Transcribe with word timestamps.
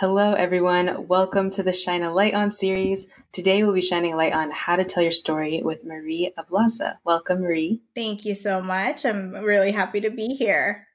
Hello, 0.00 0.34
everyone. 0.34 1.08
Welcome 1.08 1.50
to 1.52 1.62
the 1.62 1.72
Shine 1.72 2.02
a 2.02 2.12
Light 2.12 2.34
On 2.34 2.52
series. 2.52 3.08
Today, 3.32 3.62
we'll 3.62 3.72
be 3.72 3.80
shining 3.80 4.12
a 4.12 4.16
light 4.16 4.34
on 4.34 4.50
how 4.50 4.76
to 4.76 4.84
tell 4.84 5.02
your 5.02 5.10
story 5.10 5.62
with 5.64 5.86
Marie 5.86 6.34
Ablaza. 6.38 6.98
Welcome, 7.02 7.40
Marie. 7.40 7.80
Thank 7.94 8.26
you 8.26 8.34
so 8.34 8.60
much. 8.60 9.06
I'm 9.06 9.32
really 9.32 9.72
happy 9.72 10.02
to 10.02 10.10
be 10.10 10.34
here. 10.34 10.85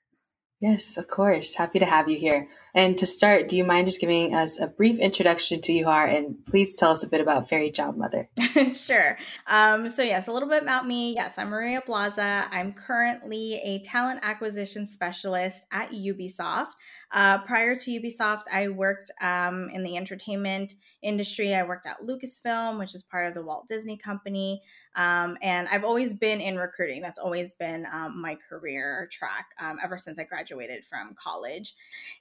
Yes, 0.61 0.95
of 0.95 1.07
course. 1.07 1.55
Happy 1.55 1.79
to 1.79 1.87
have 1.87 2.07
you 2.07 2.19
here. 2.19 2.47
And 2.75 2.95
to 2.99 3.07
start, 3.07 3.47
do 3.47 3.57
you 3.57 3.63
mind 3.63 3.87
just 3.87 3.99
giving 3.99 4.35
us 4.35 4.59
a 4.59 4.67
brief 4.67 4.99
introduction 4.99 5.59
to 5.61 5.73
you 5.73 5.87
are 5.87 6.05
and 6.05 6.35
please 6.45 6.75
tell 6.75 6.91
us 6.91 7.03
a 7.03 7.09
bit 7.09 7.19
about 7.19 7.49
Fairy 7.49 7.71
Job 7.71 7.97
Mother? 7.97 8.29
sure. 8.75 9.17
Um, 9.47 9.89
so, 9.89 10.03
yes, 10.03 10.27
a 10.27 10.31
little 10.31 10.47
bit 10.47 10.61
about 10.61 10.85
me. 10.85 11.15
Yes, 11.15 11.39
I'm 11.39 11.49
Marie 11.49 11.79
Ablaza. 11.79 12.47
I'm 12.51 12.73
currently 12.73 13.55
a 13.63 13.79
talent 13.79 14.19
acquisition 14.21 14.85
specialist 14.85 15.63
at 15.71 15.89
Ubisoft. 15.89 16.73
Uh, 17.11 17.39
prior 17.39 17.75
to 17.75 17.99
Ubisoft, 17.99 18.43
I 18.53 18.67
worked 18.67 19.09
um, 19.19 19.67
in 19.73 19.81
the 19.81 19.97
entertainment 19.97 20.75
industry. 21.01 21.55
I 21.55 21.63
worked 21.63 21.87
at 21.87 22.05
Lucasfilm, 22.05 22.77
which 22.77 22.93
is 22.93 23.01
part 23.01 23.27
of 23.27 23.33
the 23.33 23.41
Walt 23.41 23.67
Disney 23.67 23.97
Company. 23.97 24.61
Um, 24.95 25.37
and 25.41 25.67
I've 25.69 25.83
always 25.83 26.13
been 26.13 26.41
in 26.41 26.57
recruiting. 26.57 27.01
That's 27.01 27.19
always 27.19 27.51
been 27.53 27.87
um, 27.91 28.21
my 28.21 28.37
career 28.49 29.07
track 29.11 29.47
um, 29.59 29.77
ever 29.83 29.97
since 29.97 30.19
I 30.19 30.23
graduated 30.23 30.83
from 30.83 31.15
college. 31.21 31.75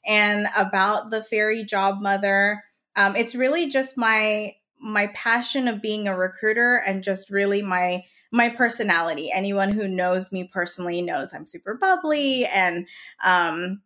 And 0.06 0.46
about 0.56 1.10
the 1.10 1.22
fairy 1.22 1.64
job 1.64 2.00
mother, 2.00 2.62
um, 2.96 3.16
it's 3.16 3.34
really 3.34 3.70
just 3.70 3.96
my 3.96 4.54
my 4.82 5.08
passion 5.08 5.68
of 5.68 5.82
being 5.82 6.08
a 6.08 6.16
recruiter 6.16 6.76
and 6.76 7.04
just 7.04 7.28
really 7.30 7.62
my 7.62 8.04
my 8.32 8.48
personality. 8.48 9.30
Anyone 9.32 9.72
who 9.72 9.88
knows 9.88 10.30
me 10.30 10.44
personally 10.44 11.02
knows 11.02 11.32
I'm 11.32 11.46
super 11.46 11.74
bubbly 11.74 12.46
and 12.46 12.86
um, 13.24 13.82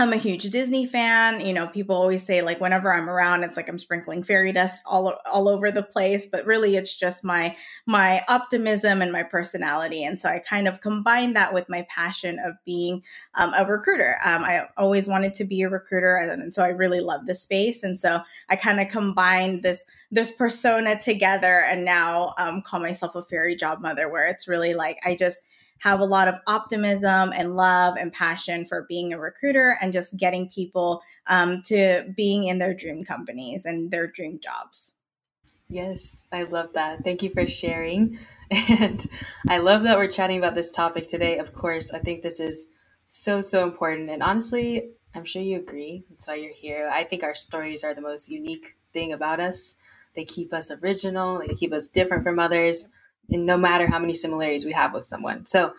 I'm 0.00 0.12
a 0.12 0.16
huge 0.16 0.44
Disney 0.50 0.86
fan. 0.86 1.44
You 1.44 1.52
know, 1.52 1.66
people 1.66 1.96
always 1.96 2.24
say 2.24 2.40
like 2.40 2.60
whenever 2.60 2.92
I'm 2.92 3.10
around, 3.10 3.42
it's 3.42 3.56
like 3.56 3.68
I'm 3.68 3.80
sprinkling 3.80 4.22
fairy 4.22 4.52
dust 4.52 4.80
all 4.86 5.12
all 5.26 5.48
over 5.48 5.72
the 5.72 5.82
place. 5.82 6.24
But 6.24 6.46
really, 6.46 6.76
it's 6.76 6.96
just 6.96 7.24
my 7.24 7.56
my 7.84 8.22
optimism 8.28 9.02
and 9.02 9.10
my 9.10 9.24
personality. 9.24 10.04
And 10.04 10.16
so 10.16 10.28
I 10.28 10.38
kind 10.38 10.68
of 10.68 10.80
combine 10.80 11.32
that 11.32 11.52
with 11.52 11.68
my 11.68 11.84
passion 11.90 12.38
of 12.38 12.54
being 12.64 13.02
um, 13.34 13.52
a 13.58 13.64
recruiter. 13.66 14.20
Um, 14.24 14.44
I 14.44 14.68
always 14.76 15.08
wanted 15.08 15.34
to 15.34 15.44
be 15.44 15.62
a 15.62 15.68
recruiter, 15.68 16.16
and, 16.16 16.54
so 16.54 16.62
I 16.62 16.68
really 16.68 17.00
love 17.00 17.26
the 17.26 17.34
space. 17.34 17.82
And 17.82 17.98
so 17.98 18.20
I 18.48 18.54
kind 18.54 18.78
of 18.78 18.86
combine 18.90 19.62
this 19.62 19.84
this 20.12 20.30
persona 20.30 21.00
together, 21.00 21.64
and 21.64 21.84
now 21.84 22.34
um, 22.38 22.62
call 22.62 22.78
myself 22.78 23.16
a 23.16 23.24
fairy 23.24 23.56
job 23.56 23.80
mother, 23.80 24.08
where 24.08 24.28
it's 24.28 24.46
really 24.46 24.74
like 24.74 25.00
I 25.04 25.16
just 25.16 25.40
have 25.78 26.00
a 26.00 26.04
lot 26.04 26.28
of 26.28 26.36
optimism 26.46 27.32
and 27.34 27.56
love 27.56 27.96
and 27.96 28.12
passion 28.12 28.64
for 28.64 28.86
being 28.88 29.12
a 29.12 29.18
recruiter 29.18 29.78
and 29.80 29.92
just 29.92 30.16
getting 30.16 30.48
people 30.48 31.02
um, 31.26 31.62
to 31.62 32.12
being 32.16 32.44
in 32.44 32.58
their 32.58 32.74
dream 32.74 33.04
companies 33.04 33.64
and 33.64 33.90
their 33.90 34.06
dream 34.06 34.40
jobs. 34.42 34.92
Yes, 35.68 36.26
I 36.32 36.44
love 36.44 36.72
that. 36.72 37.04
Thank 37.04 37.22
you 37.22 37.30
for 37.30 37.46
sharing. 37.46 38.18
And 38.50 39.06
I 39.46 39.58
love 39.58 39.82
that 39.82 39.98
we're 39.98 40.08
chatting 40.08 40.38
about 40.38 40.54
this 40.54 40.70
topic 40.70 41.06
today. 41.06 41.36
Of 41.36 41.52
course, 41.52 41.92
I 41.92 41.98
think 41.98 42.22
this 42.22 42.40
is 42.40 42.66
so, 43.06 43.42
so 43.42 43.62
important. 43.62 44.08
And 44.08 44.22
honestly, 44.22 44.92
I'm 45.14 45.26
sure 45.26 45.42
you 45.42 45.58
agree. 45.58 46.04
That's 46.08 46.26
why 46.26 46.36
you're 46.36 46.54
here. 46.54 46.88
I 46.90 47.04
think 47.04 47.22
our 47.22 47.34
stories 47.34 47.84
are 47.84 47.92
the 47.92 48.00
most 48.00 48.30
unique 48.30 48.76
thing 48.94 49.12
about 49.12 49.38
us. 49.38 49.74
They 50.14 50.24
keep 50.24 50.54
us 50.54 50.70
original, 50.70 51.40
they 51.40 51.54
keep 51.54 51.74
us 51.74 51.86
different 51.86 52.24
from 52.24 52.38
others 52.38 52.86
and 53.30 53.46
no 53.46 53.56
matter 53.56 53.86
how 53.86 53.98
many 53.98 54.14
similarities 54.14 54.64
we 54.64 54.72
have 54.72 54.92
with 54.94 55.04
someone. 55.04 55.46
So, 55.46 55.72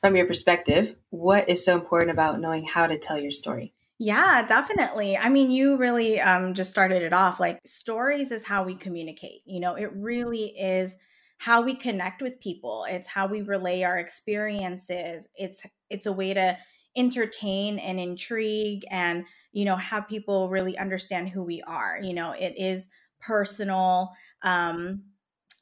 from 0.00 0.16
your 0.16 0.26
perspective, 0.26 0.96
what 1.10 1.48
is 1.48 1.62
so 1.64 1.74
important 1.74 2.10
about 2.10 2.40
knowing 2.40 2.64
how 2.64 2.86
to 2.86 2.96
tell 2.96 3.18
your 3.18 3.30
story? 3.30 3.74
Yeah, 3.98 4.46
definitely. 4.46 5.18
I 5.18 5.28
mean, 5.28 5.50
you 5.50 5.76
really 5.76 6.18
um, 6.20 6.54
just 6.54 6.70
started 6.70 7.02
it 7.02 7.12
off. 7.12 7.38
Like, 7.38 7.60
stories 7.66 8.30
is 8.30 8.42
how 8.42 8.64
we 8.64 8.74
communicate. 8.74 9.42
You 9.44 9.60
know, 9.60 9.74
it 9.74 9.90
really 9.94 10.58
is 10.58 10.96
how 11.36 11.60
we 11.60 11.74
connect 11.74 12.22
with 12.22 12.40
people. 12.40 12.86
It's 12.88 13.06
how 13.06 13.26
we 13.26 13.42
relay 13.42 13.82
our 13.82 13.98
experiences. 13.98 15.28
It's 15.34 15.62
it's 15.90 16.06
a 16.06 16.12
way 16.12 16.32
to 16.32 16.56
entertain 16.96 17.78
and 17.78 18.00
intrigue, 18.00 18.86
and 18.90 19.26
you 19.52 19.66
know, 19.66 19.76
have 19.76 20.08
people 20.08 20.48
really 20.48 20.78
understand 20.78 21.28
who 21.28 21.42
we 21.42 21.60
are. 21.62 21.98
You 22.00 22.14
know, 22.14 22.32
it 22.32 22.54
is 22.56 22.88
personal. 23.20 24.12
Um, 24.42 25.02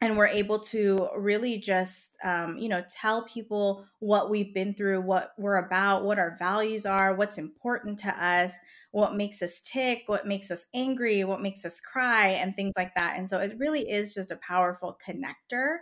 and 0.00 0.16
we're 0.16 0.26
able 0.26 0.60
to 0.60 1.08
really 1.16 1.58
just 1.58 2.16
um, 2.22 2.56
you 2.56 2.68
know 2.68 2.84
tell 2.90 3.24
people 3.24 3.86
what 3.98 4.30
we've 4.30 4.54
been 4.54 4.74
through 4.74 5.00
what 5.00 5.32
we're 5.38 5.56
about 5.56 6.04
what 6.04 6.18
our 6.18 6.36
values 6.38 6.86
are 6.86 7.14
what's 7.14 7.38
important 7.38 7.98
to 7.98 8.24
us 8.24 8.54
what 8.90 9.14
makes 9.14 9.42
us 9.42 9.60
tick 9.60 10.04
what 10.06 10.26
makes 10.26 10.50
us 10.50 10.64
angry 10.74 11.24
what 11.24 11.40
makes 11.42 11.64
us 11.64 11.80
cry 11.80 12.28
and 12.28 12.54
things 12.54 12.72
like 12.76 12.94
that. 12.94 13.16
And 13.16 13.28
so 13.28 13.38
it 13.38 13.58
really 13.58 13.88
is 13.88 14.14
just 14.14 14.30
a 14.30 14.36
powerful 14.36 14.98
connector. 15.06 15.78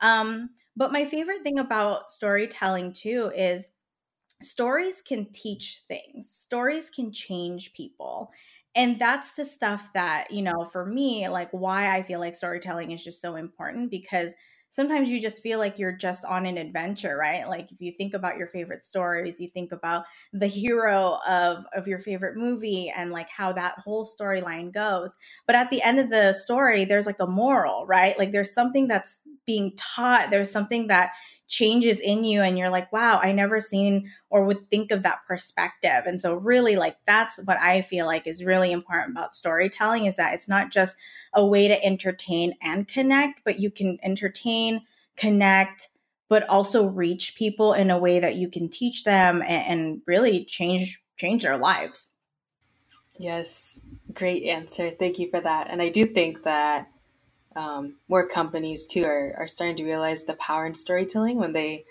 Um, 0.00 0.50
but 0.76 0.92
my 0.92 1.04
favorite 1.04 1.42
thing 1.42 1.58
about 1.58 2.10
storytelling 2.10 2.92
too 2.92 3.30
is 3.34 3.70
stories 4.42 5.02
can 5.02 5.26
teach 5.32 5.82
things. 5.88 6.30
Stories 6.30 6.90
can 6.90 7.12
change 7.12 7.72
people 7.72 8.30
and 8.74 8.98
that's 8.98 9.34
the 9.34 9.44
stuff 9.44 9.92
that 9.94 10.30
you 10.30 10.42
know 10.42 10.68
for 10.72 10.84
me 10.84 11.28
like 11.28 11.50
why 11.52 11.94
i 11.96 12.02
feel 12.02 12.20
like 12.20 12.34
storytelling 12.34 12.90
is 12.90 13.02
just 13.04 13.20
so 13.20 13.36
important 13.36 13.90
because 13.90 14.34
sometimes 14.74 15.08
you 15.08 15.20
just 15.20 15.40
feel 15.40 15.60
like 15.60 15.78
you're 15.78 15.96
just 15.96 16.24
on 16.24 16.46
an 16.46 16.58
adventure 16.58 17.16
right? 17.16 17.48
Like 17.48 17.70
if 17.70 17.80
you 17.80 17.92
think 17.96 18.12
about 18.12 18.36
your 18.36 18.48
favorite 18.48 18.84
stories 18.84 19.40
you 19.40 19.48
think 19.48 19.70
about 19.70 20.04
the 20.32 20.48
hero 20.48 21.18
of 21.28 21.64
of 21.74 21.86
your 21.86 22.00
favorite 22.00 22.36
movie 22.36 22.92
and 22.94 23.12
like 23.12 23.28
how 23.28 23.52
that 23.52 23.78
whole 23.78 24.04
storyline 24.04 24.72
goes. 24.72 25.14
But 25.46 25.54
at 25.54 25.70
the 25.70 25.80
end 25.80 26.00
of 26.00 26.10
the 26.10 26.32
story 26.32 26.84
there's 26.84 27.06
like 27.06 27.20
a 27.20 27.26
moral 27.26 27.86
right? 27.86 28.18
Like 28.18 28.32
there's 28.32 28.52
something 28.52 28.88
that's 28.88 29.20
being 29.46 29.76
taught. 29.76 30.30
There's 30.30 30.50
something 30.50 30.88
that 30.88 31.12
changes 31.46 32.00
in 32.00 32.24
you 32.24 32.40
and 32.40 32.58
you're 32.58 32.70
like 32.70 32.90
wow 32.92 33.20
i 33.22 33.30
never 33.30 33.60
seen 33.60 34.10
or 34.30 34.44
would 34.44 34.68
think 34.70 34.90
of 34.90 35.02
that 35.04 35.20
perspective. 35.28 36.02
And 36.06 36.20
so 36.20 36.34
really 36.34 36.76
like 36.76 36.96
that's 37.06 37.38
what 37.44 37.58
i 37.58 37.82
feel 37.82 38.06
like 38.06 38.26
is 38.26 38.44
really 38.44 38.72
important 38.72 39.12
about 39.12 39.34
storytelling 39.34 40.06
is 40.06 40.16
that 40.16 40.34
it's 40.34 40.48
not 40.48 40.70
just 40.70 40.96
a 41.34 41.44
way 41.44 41.68
to 41.68 41.84
entertain 41.84 42.54
and 42.62 42.88
connect 42.88 43.42
but 43.44 43.60
you 43.60 43.70
can 43.70 43.98
entertain 44.02 44.80
connect 45.16 45.88
but 46.28 46.48
also 46.48 46.86
reach 46.86 47.36
people 47.36 47.74
in 47.74 47.90
a 47.90 47.98
way 47.98 48.18
that 48.18 48.36
you 48.36 48.48
can 48.48 48.68
teach 48.68 49.04
them 49.04 49.42
and, 49.42 49.66
and 49.66 50.02
really 50.06 50.44
change 50.44 51.02
change 51.16 51.42
their 51.42 51.56
lives. 51.56 52.10
Yes. 53.18 53.80
Great 54.12 54.42
answer. 54.44 54.90
Thank 54.90 55.18
you 55.18 55.30
for 55.30 55.40
that. 55.40 55.68
And 55.70 55.80
i 55.80 55.88
do 55.88 56.04
think 56.04 56.42
that 56.42 56.88
um, 57.56 57.96
more 58.08 58.26
companies 58.26 58.86
too 58.86 59.04
are, 59.04 59.34
are 59.38 59.46
starting 59.46 59.76
to 59.76 59.84
realize 59.84 60.24
the 60.24 60.34
power 60.34 60.66
in 60.66 60.74
storytelling 60.74 61.38
when 61.38 61.52
they 61.52 61.84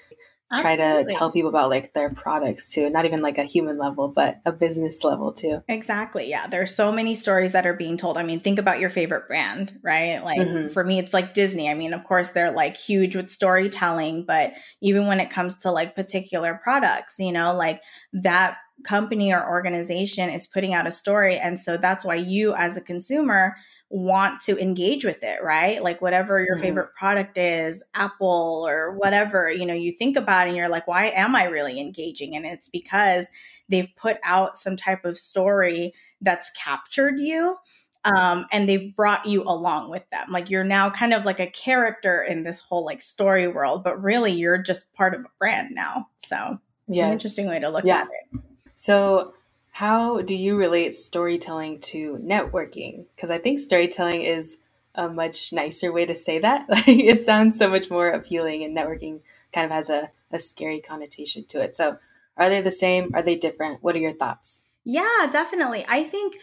try 0.60 0.74
Absolutely. 0.74 1.12
to 1.12 1.18
tell 1.18 1.32
people 1.32 1.50
about 1.50 1.70
like 1.70 1.94
their 1.94 2.10
products 2.10 2.72
too 2.72 2.90
not 2.90 3.06
even 3.06 3.22
like 3.22 3.38
a 3.38 3.44
human 3.44 3.78
level 3.78 4.10
but 4.10 4.40
a 4.46 4.52
business 4.52 5.04
level 5.04 5.34
too. 5.34 5.64
Exactly 5.68 6.30
yeah. 6.30 6.48
There's 6.48 6.76
so 6.76 6.92
many 6.92 7.16
stories 7.16 7.54
that 7.54 7.66
are 7.66 7.74
being 7.74 7.98
told. 7.98 8.18
I 8.18 8.24
mean 8.24 8.40
think 8.40 8.60
about 8.60 8.80
your 8.80 8.90
favorite 8.90 9.28
brand 9.28 9.80
right? 9.84 10.24
Like 10.24 10.40
mm-hmm. 10.40 10.68
for 10.68 10.84
me 10.84 11.00
it's 11.00 11.14
like 11.14 11.34
disney. 11.34 11.70
I 11.70 11.74
mean 11.74 11.94
of 11.94 12.04
course 12.04 12.30
they're 12.30 12.52
like 12.52 12.78
huge 12.78 13.16
with 13.16 13.30
storytelling 13.30 14.26
but 14.26 14.54
even 14.82 15.08
when 15.08 15.20
it 15.20 15.30
comes 15.30 15.58
to 15.60 15.72
like 15.72 15.96
particular 15.96 16.60
products 16.64 17.16
you 17.20 17.32
know 17.32 17.56
like 17.56 17.82
that 18.14 18.58
company 18.84 19.34
or 19.34 19.48
organization 19.50 20.30
is 20.30 20.48
putting 20.48 20.74
out 20.74 20.88
a 20.88 20.92
story 20.92 21.38
and 21.38 21.60
so 21.60 21.78
that's 21.78 22.04
why 22.04 22.16
you 22.16 22.54
as 22.54 22.76
a 22.76 22.82
consumer 22.82 23.56
want 23.94 24.42
to 24.42 24.58
engage 24.58 25.06
with 25.06 25.22
it, 25.22 25.44
right? 25.44 25.84
Like 25.84 26.02
whatever 26.02 26.44
your 26.44 26.56
mm-hmm. 26.56 26.64
favorite 26.64 26.96
product 26.96 27.38
is, 27.38 27.84
Apple 27.94 28.66
or 28.68 28.94
whatever, 28.94 29.52
you 29.52 29.68
know, 29.68 29.76
you 29.76 29.92
think 29.92 30.18
about 30.18 30.48
and 30.48 30.58
you're 30.58 30.68
like, 30.68 30.88
why 30.88 31.06
am 31.06 31.36
I 31.36 31.44
really 31.44 31.80
engaging? 31.80 32.36
And 32.36 32.44
it's 32.44 32.68
because 32.68 33.28
they've 33.70 33.90
put 33.96 34.18
out 34.24 34.58
some 34.58 34.76
type 34.76 35.06
of 35.06 35.20
story 35.20 35.94
that's 36.22 36.50
captured 36.52 37.20
you. 37.20 37.56
Um, 38.04 38.48
and 38.52 38.68
they've 38.68 38.96
brought 38.96 39.28
you 39.28 39.44
along 39.44 39.92
with 39.92 40.10
them. 40.10 40.26
Like 40.32 40.50
you're 40.50 40.64
now 40.64 40.90
kind 40.90 41.14
of 41.14 41.24
like 41.24 41.40
a 41.40 41.48
character 41.48 42.24
in 42.24 42.42
this 42.42 42.62
whole 42.62 42.84
like 42.84 43.02
story 43.02 43.48
world, 43.48 43.84
but 43.84 44.02
really 44.02 44.32
you're 44.32 44.58
just 44.58 44.92
part 44.94 45.14
of 45.14 45.22
a 45.24 45.30
brand 45.38 45.70
now. 45.76 46.08
So, 46.18 46.58
yeah, 46.88 47.12
interesting 47.12 47.48
way 47.48 47.60
to 47.60 47.70
look 47.70 47.86
yeah. 47.86 48.02
at 48.02 48.08
it. 48.08 48.42
So, 48.74 49.36
how 49.74 50.22
do 50.22 50.36
you 50.36 50.56
relate 50.56 50.94
storytelling 50.94 51.80
to 51.80 52.20
networking? 52.24 53.06
Because 53.16 53.32
I 53.32 53.40
think 53.40 53.58
storytelling 53.58 54.22
is 54.22 54.60
a 54.94 55.10
much 55.10 55.52
nicer 55.52 55.92
way 55.92 56.06
to 56.06 56.14
say 56.14 56.38
that. 56.38 56.68
Like 56.70 56.88
it 56.88 57.24
sounds 57.24 57.58
so 57.58 57.72
much 57.72 57.90
more 57.90 58.10
appealing, 58.10 58.64
and 58.64 58.78
networking 58.78 59.22
kind 59.52 59.66
of 59.66 59.72
has 59.72 59.90
a, 59.90 60.12
a 60.32 60.38
scary 60.38 60.80
connotation 60.80 61.46
to 61.46 61.60
it. 61.60 61.76
So, 61.76 61.98
are 62.38 62.50
they 62.50 62.62
the 62.62 62.70
same? 62.70 63.10
Are 63.16 63.24
they 63.24 63.36
different? 63.36 63.82
What 63.82 63.96
are 63.96 64.00
your 64.00 64.14
thoughts? 64.14 64.66
Yeah, 64.86 65.28
definitely. 65.32 65.84
I 65.88 66.04
think 66.04 66.36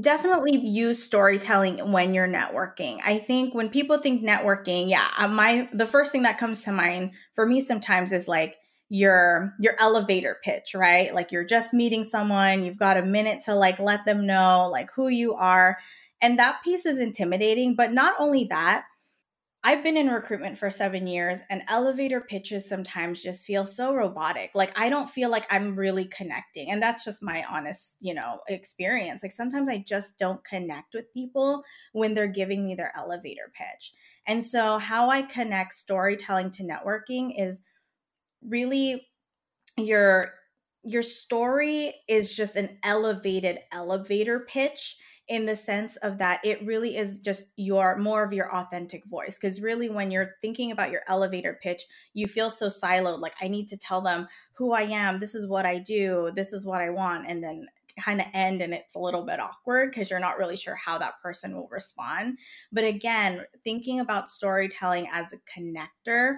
definitely 0.00 0.56
use 0.56 1.02
storytelling 1.02 1.92
when 1.92 2.14
you're 2.14 2.28
networking. 2.28 3.00
I 3.04 3.18
think 3.18 3.54
when 3.54 3.68
people 3.68 3.98
think 3.98 4.22
networking, 4.22 4.88
yeah, 4.88 5.08
uh, 5.18 5.28
my 5.28 5.68
the 5.74 5.86
first 5.86 6.12
thing 6.12 6.22
that 6.22 6.38
comes 6.38 6.62
to 6.62 6.72
mind 6.72 7.10
for 7.34 7.44
me 7.44 7.60
sometimes 7.60 8.10
is 8.10 8.26
like 8.26 8.56
your 8.88 9.54
your 9.58 9.74
elevator 9.78 10.38
pitch, 10.42 10.74
right? 10.74 11.14
Like 11.14 11.32
you're 11.32 11.44
just 11.44 11.74
meeting 11.74 12.04
someone, 12.04 12.64
you've 12.64 12.78
got 12.78 12.96
a 12.96 13.04
minute 13.04 13.42
to 13.44 13.54
like 13.54 13.78
let 13.78 14.04
them 14.04 14.26
know 14.26 14.68
like 14.70 14.90
who 14.94 15.08
you 15.08 15.34
are. 15.34 15.78
And 16.20 16.38
that 16.38 16.62
piece 16.64 16.86
is 16.86 16.98
intimidating, 16.98 17.76
but 17.76 17.92
not 17.92 18.14
only 18.18 18.44
that, 18.44 18.84
I've 19.64 19.82
been 19.82 19.96
in 19.96 20.06
recruitment 20.06 20.56
for 20.56 20.70
seven 20.70 21.08
years, 21.08 21.40
and 21.50 21.62
elevator 21.68 22.20
pitches 22.20 22.68
sometimes 22.68 23.22
just 23.22 23.44
feel 23.44 23.66
so 23.66 23.92
robotic. 23.92 24.52
Like 24.54 24.78
I 24.78 24.88
don't 24.88 25.10
feel 25.10 25.30
like 25.30 25.46
I'm 25.50 25.74
really 25.74 26.04
connecting, 26.04 26.70
and 26.70 26.80
that's 26.80 27.04
just 27.04 27.22
my 27.22 27.44
honest, 27.50 27.96
you 28.00 28.14
know, 28.14 28.40
experience. 28.48 29.22
Like 29.22 29.32
sometimes 29.32 29.68
I 29.68 29.84
just 29.86 30.16
don't 30.16 30.44
connect 30.44 30.94
with 30.94 31.12
people 31.12 31.64
when 31.92 32.14
they're 32.14 32.28
giving 32.28 32.64
me 32.64 32.76
their 32.76 32.92
elevator 32.96 33.52
pitch. 33.52 33.92
And 34.28 34.44
so, 34.44 34.78
how 34.78 35.10
I 35.10 35.22
connect 35.22 35.74
storytelling 35.74 36.52
to 36.52 36.62
networking 36.62 37.32
is 37.36 37.60
really 38.42 39.08
your 39.76 40.32
your 40.84 41.02
story 41.02 41.92
is 42.08 42.34
just 42.34 42.56
an 42.56 42.78
elevated 42.82 43.58
elevator 43.72 44.46
pitch 44.48 44.96
in 45.28 45.44
the 45.44 45.54
sense 45.54 45.96
of 45.96 46.16
that 46.18 46.40
it 46.42 46.64
really 46.64 46.96
is 46.96 47.18
just 47.18 47.48
your 47.56 47.98
more 47.98 48.24
of 48.24 48.32
your 48.32 48.54
authentic 48.54 49.04
voice. 49.06 49.38
Because 49.38 49.60
really 49.60 49.90
when 49.90 50.10
you're 50.10 50.36
thinking 50.40 50.72
about 50.72 50.90
your 50.90 51.02
elevator 51.08 51.58
pitch 51.62 51.82
you 52.14 52.26
feel 52.26 52.50
so 52.50 52.66
siloed 52.68 53.20
like 53.20 53.34
i 53.40 53.48
need 53.48 53.68
to 53.68 53.76
tell 53.76 54.00
them 54.00 54.26
who 54.54 54.72
i 54.72 54.82
am 54.82 55.20
this 55.20 55.34
is 55.34 55.46
what 55.46 55.66
i 55.66 55.78
do 55.78 56.30
this 56.34 56.52
is 56.52 56.64
what 56.64 56.80
i 56.80 56.90
want 56.90 57.26
and 57.28 57.42
then 57.44 57.66
kind 58.00 58.20
of 58.20 58.26
end 58.32 58.62
and 58.62 58.72
it's 58.72 58.94
a 58.94 58.98
little 58.98 59.24
bit 59.24 59.40
awkward 59.40 59.90
because 59.90 60.10
you're 60.10 60.20
not 60.20 60.38
really 60.38 60.56
sure 60.56 60.76
how 60.76 60.98
that 60.98 61.20
person 61.22 61.54
will 61.54 61.68
respond. 61.70 62.38
But 62.72 62.84
again 62.84 63.44
thinking 63.64 64.00
about 64.00 64.30
storytelling 64.30 65.08
as 65.12 65.32
a 65.32 65.60
connector 65.60 66.36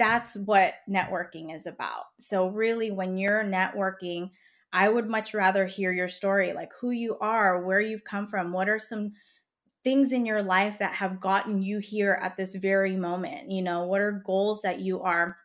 that's 0.00 0.34
what 0.34 0.74
networking 0.88 1.54
is 1.54 1.66
about 1.66 2.06
so 2.18 2.48
really 2.48 2.90
when 2.90 3.16
you're 3.16 3.44
networking 3.44 4.30
I 4.72 4.88
would 4.88 5.08
much 5.08 5.34
rather 5.34 5.66
hear 5.66 5.92
your 5.92 6.08
story, 6.08 6.52
like 6.52 6.70
who 6.80 6.90
you 6.90 7.18
are, 7.18 7.64
where 7.64 7.80
you've 7.80 8.04
come 8.04 8.26
from, 8.26 8.52
what 8.52 8.68
are 8.68 8.78
some 8.78 9.12
things 9.82 10.12
in 10.12 10.26
your 10.26 10.42
life 10.42 10.78
that 10.78 10.94
have 10.94 11.20
gotten 11.20 11.62
you 11.62 11.78
here 11.78 12.18
at 12.22 12.36
this 12.36 12.54
very 12.54 12.96
moment? 12.96 13.50
You 13.50 13.62
know, 13.62 13.84
what 13.84 14.00
are 14.00 14.22
goals 14.24 14.62
that 14.62 14.80
you 14.80 15.02
are 15.02 15.36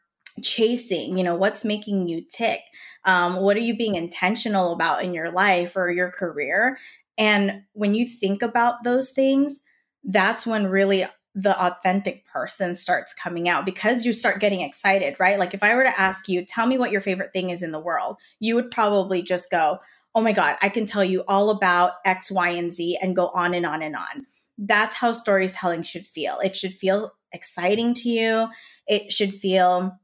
chasing? 0.43 1.17
You 1.17 1.23
know, 1.23 1.35
what's 1.35 1.65
making 1.65 2.07
you 2.07 2.21
tick? 2.21 2.61
Um, 3.05 3.37
what 3.37 3.57
are 3.57 3.61
you 3.61 3.75
being 3.75 3.95
intentional 3.95 4.73
about 4.73 5.03
in 5.03 5.13
your 5.13 5.31
life 5.31 5.75
or 5.75 5.89
your 5.89 6.11
career? 6.11 6.77
And 7.17 7.63
when 7.73 7.95
you 7.95 8.05
think 8.05 8.41
about 8.41 8.83
those 8.83 9.09
things, 9.09 9.61
that's 10.03 10.45
when 10.45 10.67
really 10.67 11.07
the 11.35 11.61
authentic 11.61 12.25
person 12.25 12.73
starts 12.73 13.13
coming 13.13 13.49
out 13.49 13.65
because 13.65 14.05
you 14.05 14.13
start 14.13 14.39
getting 14.39 14.61
excited, 14.61 15.17
right? 15.19 15.37
Like 15.37 15.53
if 15.53 15.61
I 15.61 15.75
were 15.75 15.83
to 15.83 15.99
ask 15.99 16.29
you, 16.29 16.45
tell 16.45 16.65
me 16.65 16.77
what 16.77 16.91
your 16.91 17.01
favorite 17.01 17.33
thing 17.33 17.49
is 17.49 17.61
in 17.61 17.73
the 17.73 17.79
world, 17.79 18.15
you 18.39 18.55
would 18.55 18.71
probably 18.71 19.21
just 19.21 19.51
go, 19.51 19.79
oh 20.15 20.21
my 20.21 20.31
God, 20.31 20.55
I 20.61 20.69
can 20.69 20.85
tell 20.85 21.03
you 21.03 21.25
all 21.27 21.49
about 21.49 21.95
X, 22.05 22.31
Y, 22.31 22.49
and 22.51 22.71
Z 22.71 22.97
and 23.01 23.15
go 23.15 23.27
on 23.27 23.53
and 23.53 23.65
on 23.65 23.81
and 23.81 23.97
on. 23.97 24.25
That's 24.57 24.95
how 24.95 25.11
storytelling 25.11 25.83
should 25.83 26.07
feel. 26.07 26.39
It 26.39 26.55
should 26.55 26.73
feel 26.73 27.11
exciting 27.33 27.93
to 27.95 28.09
you. 28.09 28.47
It 28.87 29.11
should 29.11 29.33
feel 29.33 29.99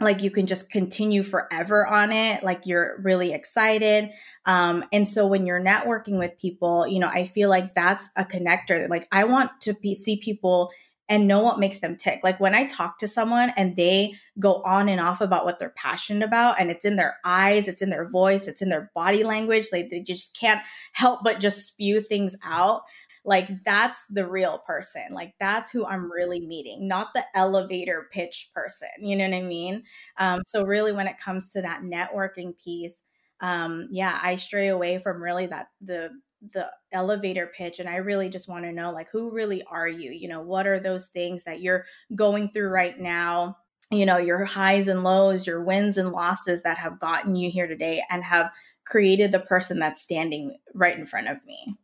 like 0.00 0.22
you 0.22 0.30
can 0.30 0.46
just 0.46 0.70
continue 0.70 1.22
forever 1.22 1.86
on 1.86 2.12
it 2.12 2.42
like 2.42 2.66
you're 2.66 3.00
really 3.02 3.32
excited. 3.32 4.10
Um, 4.44 4.84
and 4.92 5.08
so 5.08 5.26
when 5.26 5.46
you're 5.46 5.62
networking 5.62 6.18
with 6.18 6.38
people 6.38 6.86
you 6.86 6.98
know 6.98 7.08
i 7.08 7.24
feel 7.24 7.48
like 7.48 7.74
that's 7.74 8.08
a 8.16 8.24
connector. 8.24 8.88
Like 8.88 9.08
i 9.12 9.24
want 9.24 9.50
to 9.62 9.74
be, 9.74 9.94
see 9.94 10.16
people 10.16 10.70
and 11.06 11.28
know 11.28 11.42
what 11.42 11.58
makes 11.58 11.80
them 11.80 11.96
tick. 11.96 12.20
Like 12.22 12.40
when 12.40 12.54
i 12.54 12.66
talk 12.66 12.98
to 12.98 13.08
someone 13.08 13.52
and 13.56 13.76
they 13.76 14.14
go 14.38 14.62
on 14.62 14.88
and 14.88 15.00
off 15.00 15.20
about 15.20 15.44
what 15.44 15.58
they're 15.58 15.74
passionate 15.76 16.24
about 16.24 16.60
and 16.60 16.70
it's 16.70 16.84
in 16.84 16.96
their 16.96 17.18
eyes 17.24 17.68
it's 17.68 17.82
in 17.82 17.90
their 17.90 18.08
voice 18.08 18.48
it's 18.48 18.62
in 18.62 18.68
their 18.68 18.90
body 18.94 19.22
language 19.22 19.68
like 19.70 19.90
they 19.90 20.00
just 20.00 20.36
can't 20.36 20.60
help 20.92 21.20
but 21.22 21.38
just 21.38 21.66
spew 21.66 22.00
things 22.00 22.34
out 22.42 22.82
like 23.24 23.48
that's 23.64 24.04
the 24.10 24.26
real 24.26 24.58
person. 24.66 25.06
Like 25.10 25.34
that's 25.40 25.70
who 25.70 25.86
i'm 25.86 26.10
really 26.10 26.40
meeting 26.46 26.86
not 26.86 27.08
the 27.14 27.24
elevator 27.34 28.08
pitch 28.12 28.50
person 28.54 28.88
you 29.00 29.16
know 29.16 29.28
what 29.28 29.36
i 29.36 29.42
mean? 29.42 29.82
Um, 30.18 30.42
so 30.46 30.64
really 30.64 30.92
when 30.92 31.08
it 31.08 31.18
comes 31.18 31.48
to 31.50 31.62
that 31.62 31.82
networking 31.82 32.52
piece 32.62 32.96
um, 33.40 33.88
yeah 33.90 34.18
i 34.22 34.36
stray 34.36 34.68
away 34.68 34.98
from 34.98 35.22
really 35.22 35.46
that 35.46 35.68
the 35.80 36.10
the 36.52 36.66
elevator 36.92 37.50
pitch 37.56 37.78
and 37.78 37.88
i 37.88 37.96
really 37.96 38.28
just 38.28 38.48
want 38.48 38.64
to 38.64 38.72
know 38.72 38.92
like 38.92 39.08
who 39.10 39.30
really 39.30 39.62
are 39.64 39.88
you? 39.88 40.12
You 40.12 40.28
know 40.28 40.42
what 40.42 40.66
are 40.66 40.78
those 40.78 41.06
things 41.06 41.44
that 41.44 41.60
you're 41.60 41.86
going 42.14 42.50
through 42.50 42.68
right 42.68 42.98
now? 42.98 43.56
You 43.90 44.06
know 44.06 44.18
your 44.18 44.44
highs 44.44 44.88
and 44.88 45.02
lows 45.04 45.46
your 45.46 45.62
wins 45.62 45.96
and 45.98 46.12
losses 46.12 46.62
that 46.62 46.78
have 46.78 47.00
gotten 47.00 47.36
you 47.36 47.50
here 47.50 47.66
today 47.66 48.02
and 48.10 48.22
have 48.24 48.50
created 48.84 49.32
the 49.32 49.40
person 49.40 49.78
that's 49.78 50.02
standing 50.02 50.56
right 50.74 50.98
in 50.98 51.06
front 51.06 51.28
of 51.28 51.44
me 51.46 51.74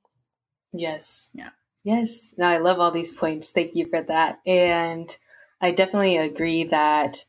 Yes. 0.73 1.31
Yeah. 1.35 1.51
Yes. 1.83 2.35
No, 2.37 2.47
I 2.47 2.59
love 2.59 2.79
all 2.79 2.91
these 2.91 3.13
points. 3.13 3.53
Thank 3.53 3.75
you 3.75 3.87
for 3.87 4.03
that. 4.03 4.41
And 4.47 5.17
I 5.61 5.73
definitely 5.73 6.17
agree 6.17 6.65
that 6.65 7.25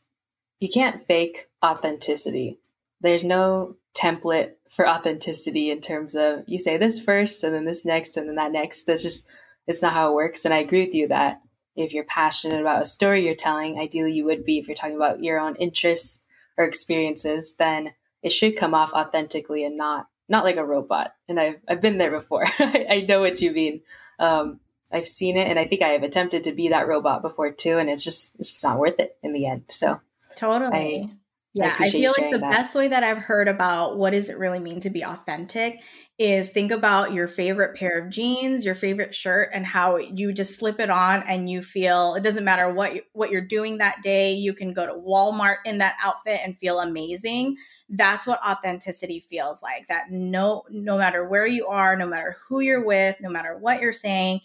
you 0.60 0.70
can't 0.70 1.02
fake 1.02 1.48
authenticity. 1.64 2.60
There's 3.00 3.24
no 3.24 3.78
template 3.96 4.54
for 4.70 4.88
authenticity 4.88 5.70
in 5.70 5.82
terms 5.82 6.16
of 6.16 6.44
you 6.48 6.60
say 6.60 6.78
this 6.78 7.00
first 7.00 7.44
and 7.44 7.54
then 7.54 7.66
this 7.66 7.86
next 7.86 8.16
and 8.16 8.28
then 8.28 8.36
that 8.36 8.52
next. 8.52 8.84
That's 8.84 9.04
just, 9.04 9.28
it's 9.68 9.82
not 9.82 9.94
how 9.94 10.10
it 10.10 10.16
works. 10.16 10.46
And 10.46 10.54
I 10.54 10.60
agree 10.60 10.86
with 10.86 10.96
you 10.96 11.08
that 11.08 11.42
if 11.76 11.94
you're 11.94 12.04
passionate 12.04 12.62
about 12.62 12.82
a 12.82 12.86
story 12.86 13.26
you're 13.26 13.36
telling, 13.36 13.80
ideally 13.80 14.14
you 14.14 14.26
would 14.26 14.44
be 14.44 14.60
if 14.60 14.68
you're 14.68 14.76
talking 14.76 14.96
about 14.96 15.24
your 15.24 15.40
own 15.40 15.56
interests 15.56 16.22
or 16.58 16.66
experiences, 16.66 17.56
then 17.58 17.94
it 18.22 18.32
should 18.32 18.56
come 18.56 18.74
off 18.74 18.94
authentically 18.94 19.64
and 19.64 19.78
not 19.78 20.08
not 20.32 20.46
like 20.46 20.56
a 20.56 20.66
robot. 20.66 21.14
And 21.28 21.40
I've 21.40 21.58
I've 21.68 21.82
been 21.82 22.00
there 22.00 22.10
before. 22.10 22.46
I 22.60 23.06
know 23.08 23.20
what 23.20 23.42
you 23.42 23.52
mean. 23.52 23.82
Um, 24.18 24.62
I've 24.92 25.08
seen 25.08 25.38
it, 25.38 25.48
and 25.48 25.60
I 25.60 25.66
think 25.66 25.82
I 25.82 25.90
have 25.90 26.04
attempted 26.04 26.46
to 26.46 26.54
be 26.54 26.70
that 26.70 26.88
robot 26.88 27.22
before 27.22 27.52
too, 27.52 27.78
and 27.78 27.90
it's 27.90 28.04
just 28.04 28.40
it's 28.40 28.52
just 28.52 28.64
not 28.64 28.80
worth 28.80 29.00
it 29.00 29.18
in 29.22 29.34
the 29.34 29.46
end. 29.46 29.66
So 29.68 30.02
totally. 30.36 31.10
I, 31.12 31.18
yeah, 31.54 31.76
I, 31.78 31.86
I 31.86 31.90
feel 31.90 32.14
like 32.18 32.32
the 32.32 32.38
that. 32.40 32.52
best 32.52 32.76
way 32.76 32.88
that 32.88 33.04
I've 33.04 33.18
heard 33.18 33.50
about 33.50 33.98
what 33.98 34.12
does 34.12 34.30
it 34.30 34.38
really 34.38 34.60
mean 34.60 34.80
to 34.82 34.90
be 34.90 35.04
authentic 35.04 35.82
is 36.18 36.50
think 36.50 36.72
about 36.72 37.14
your 37.14 37.28
favorite 37.28 37.76
pair 37.76 38.00
of 38.00 38.10
jeans, 38.10 38.64
your 38.64 38.76
favorite 38.76 39.14
shirt, 39.14 39.50
and 39.54 39.66
how 39.66 39.98
you 39.98 40.32
just 40.32 40.58
slip 40.58 40.80
it 40.80 40.90
on 40.90 41.24
and 41.24 41.50
you 41.50 41.62
feel 41.62 42.16
it 42.16 42.22
doesn't 42.22 42.46
matter 42.46 42.74
what 42.74 42.96
you, 42.96 43.02
what 43.12 43.32
you're 43.32 43.42
doing 43.42 43.80
that 43.80 44.02
day. 44.02 44.32
You 44.32 44.54
can 44.54 44.72
go 44.72 44.86
to 44.86 44.94
Walmart 44.94 45.58
in 45.66 45.80
that 45.80 45.98
outfit 46.02 46.40
and 46.44 46.58
feel 46.58 46.80
amazing 46.80 47.58
that's 47.92 48.26
what 48.26 48.42
authenticity 48.44 49.20
feels 49.20 49.62
like 49.62 49.88
that 49.88 50.10
no 50.10 50.64
no 50.70 50.98
matter 50.98 51.28
where 51.28 51.46
you 51.46 51.68
are 51.68 51.96
no 51.96 52.08
matter 52.08 52.38
who 52.48 52.62
you're 52.62 52.84
with 52.84 53.20
no 53.20 53.30
matter 53.30 53.58
what 53.58 53.82
you're 53.82 53.94
saying 53.94 54.40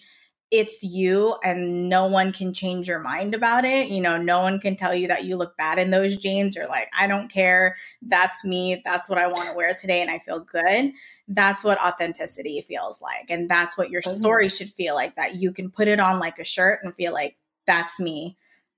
it's 0.50 0.82
you 0.82 1.36
and 1.42 1.88
no 1.88 2.06
one 2.06 2.32
can 2.32 2.52
change 2.52 2.86
your 2.86 3.00
mind 3.00 3.34
about 3.34 3.64
it. 3.64 3.88
You 3.88 4.00
know 4.00 4.16
no 4.16 4.40
one 4.42 4.60
can 4.60 4.76
tell 4.76 4.94
you 4.94 5.08
that 5.08 5.24
you 5.24 5.36
look 5.36 5.56
bad 5.56 5.78
in 5.78 5.90
those 5.90 6.16
jeans 6.16 6.54
you're 6.54 6.68
like 6.68 6.88
i 6.96 7.06
don't 7.06 7.28
care. 7.28 7.76
That's 8.02 8.44
me. 8.44 8.80
That's 8.84 9.08
what 9.08 9.18
i 9.18 9.26
want 9.26 9.48
to 9.48 9.56
wear 9.56 9.74
today 9.74 10.00
and 10.00 10.10
i 10.10 10.18
feel 10.18 10.40
good. 10.40 10.92
That's 11.28 11.64
what 11.64 11.82
authenticity 11.82 12.60
feels 12.60 13.00
like 13.00 13.26
and 13.28 13.50
that's 13.50 13.76
what 13.76 13.90
your 13.90 14.02
story 14.02 14.48
should 14.48 14.70
feel 14.70 14.94
like 14.94 15.16
that 15.16 15.36
you 15.36 15.52
can 15.52 15.70
put 15.70 15.88
it 15.88 15.98
on 15.98 16.20
like 16.20 16.38
a 16.38 16.44
shirt 16.44 16.80
and 16.82 16.94
feel 16.94 17.12
like 17.12 17.36
that's 17.66 17.98
me 17.98 18.36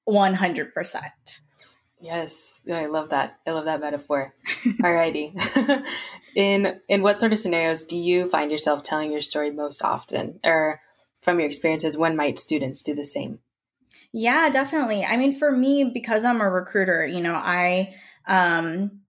100% 0.09 0.73
Yes, 2.00 2.61
I 2.73 2.87
love 2.87 3.11
that. 3.11 3.38
I 3.47 3.50
love 3.50 3.64
that 3.64 3.81
metaphor. 3.81 4.35
Alrighty. 4.64 5.35
in 6.37 6.81
in 6.88 7.02
what 7.02 7.19
sort 7.19 7.33
of 7.33 7.38
scenarios 7.38 7.83
do 7.83 7.97
you 7.97 8.28
find 8.28 8.50
yourself 8.50 8.83
telling 8.83 9.11
your 9.11 9.21
story 9.21 9.50
most 9.50 9.83
often, 9.83 10.38
or 10.45 10.81
from 11.21 11.40
your 11.40 11.49
experiences, 11.49 11.99
when 11.99 12.17
might 12.17 12.38
students 12.38 12.83
do 12.83 12.95
the 12.95 13.05
same? 13.05 13.40
Yeah, 14.12 14.49
definitely. 14.50 15.05
I 15.05 15.17
mean, 15.17 15.37
for 15.37 15.50
me, 15.50 15.90
because 15.93 16.25
I'm 16.25 16.40
a 16.40 16.49
recruiter, 16.49 17.07
you 17.07 17.21
know, 17.21 17.35
I 17.35 17.95
um 18.26 19.00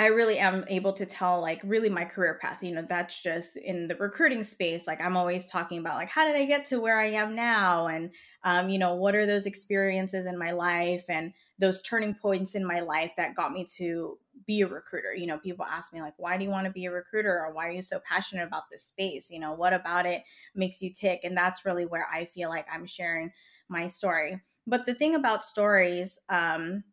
I 0.00 0.06
really 0.06 0.38
am 0.38 0.64
able 0.68 0.92
to 0.94 1.06
tell 1.06 1.40
like 1.40 1.60
really 1.64 1.88
my 1.88 2.04
career 2.04 2.38
path. 2.40 2.62
You 2.62 2.72
know, 2.72 2.86
that's 2.88 3.20
just 3.20 3.56
in 3.56 3.88
the 3.88 3.96
recruiting 3.96 4.44
space. 4.44 4.86
Like 4.86 5.00
I'm 5.00 5.16
always 5.16 5.46
talking 5.46 5.78
about 5.78 5.96
like 5.96 6.08
how 6.08 6.24
did 6.24 6.36
I 6.36 6.46
get 6.46 6.66
to 6.66 6.80
where 6.80 6.98
I 6.98 7.10
am 7.10 7.34
now, 7.34 7.88
and 7.88 8.10
um, 8.44 8.68
you 8.70 8.78
know, 8.78 8.94
what 8.94 9.14
are 9.14 9.26
those 9.26 9.46
experiences 9.46 10.24
in 10.24 10.38
my 10.38 10.52
life 10.52 11.04
and 11.08 11.32
those 11.58 11.82
turning 11.82 12.14
points 12.14 12.54
in 12.54 12.64
my 12.64 12.80
life 12.80 13.14
that 13.16 13.34
got 13.34 13.52
me 13.52 13.64
to 13.76 14.18
be 14.46 14.60
a 14.60 14.66
recruiter. 14.66 15.14
You 15.14 15.26
know, 15.26 15.38
people 15.38 15.64
ask 15.64 15.92
me 15.92 16.00
like, 16.00 16.14
why 16.16 16.36
do 16.36 16.44
you 16.44 16.50
want 16.50 16.66
to 16.66 16.72
be 16.72 16.86
a 16.86 16.92
recruiter, 16.92 17.44
or 17.44 17.52
why 17.52 17.66
are 17.66 17.72
you 17.72 17.82
so 17.82 18.00
passionate 18.08 18.46
about 18.46 18.64
this 18.70 18.84
space? 18.84 19.30
You 19.30 19.40
know, 19.40 19.52
what 19.52 19.72
about 19.72 20.06
it 20.06 20.22
makes 20.54 20.80
you 20.80 20.92
tick? 20.92 21.20
And 21.24 21.36
that's 21.36 21.64
really 21.64 21.86
where 21.86 22.06
I 22.12 22.26
feel 22.26 22.48
like 22.48 22.66
I'm 22.72 22.86
sharing 22.86 23.32
my 23.68 23.88
story. 23.88 24.40
But 24.66 24.86
the 24.86 24.94
thing 24.94 25.14
about 25.14 25.44
stories, 25.44 26.18
um, 26.28 26.84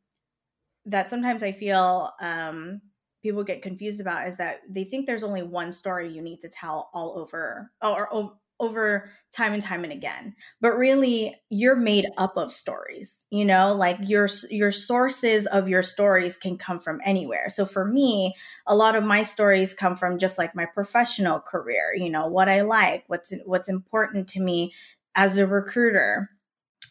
that 0.85 1.09
sometimes 1.09 1.43
I 1.43 1.51
feel 1.51 2.11
um 2.21 2.81
people 3.23 3.43
get 3.43 3.63
confused 3.63 3.99
about 3.99 4.27
is 4.27 4.37
that 4.37 4.59
they 4.69 4.83
think 4.83 5.05
there's 5.05 5.23
only 5.23 5.41
one 5.41 5.71
story 5.71 6.07
you 6.07 6.21
need 6.21 6.39
to 6.41 6.49
tell 6.49 6.91
all 6.93 7.17
over 7.17 7.71
or, 7.81 8.07
or 8.09 8.37
over 8.59 9.11
time 9.33 9.53
and 9.53 9.61
time 9.61 9.83
and 9.83 9.91
again. 9.91 10.33
But 10.61 10.77
really 10.77 11.35
you're 11.49 11.75
made 11.75 12.07
up 12.17 12.37
of 12.37 12.51
stories 12.51 13.19
you 13.29 13.45
know? 13.45 13.73
Like 13.73 13.97
your 14.01 14.29
your 14.49 14.71
sources 14.71 15.45
of 15.47 15.67
your 15.67 15.83
stories 15.83 16.37
can 16.37 16.57
come 16.57 16.79
from 16.79 17.01
anywhere. 17.05 17.49
So 17.49 17.65
for 17.65 17.85
me 17.85 18.33
a 18.67 18.75
lot 18.75 18.95
of 18.95 19.03
my 19.03 19.23
stories 19.23 19.73
come 19.73 19.95
from 19.95 20.17
just 20.19 20.37
like 20.37 20.55
my 20.55 20.65
professional 20.65 21.39
career 21.39 21.93
you 21.95 22.09
know 22.09 22.27
what 22.27 22.49
i 22.49 22.61
like 22.61 23.03
what's 23.07 23.33
what's 23.45 23.69
important 23.69 24.27
to 24.29 24.39
me 24.39 24.73
as 25.15 25.37
a 25.37 25.47
recruiter 25.47 26.29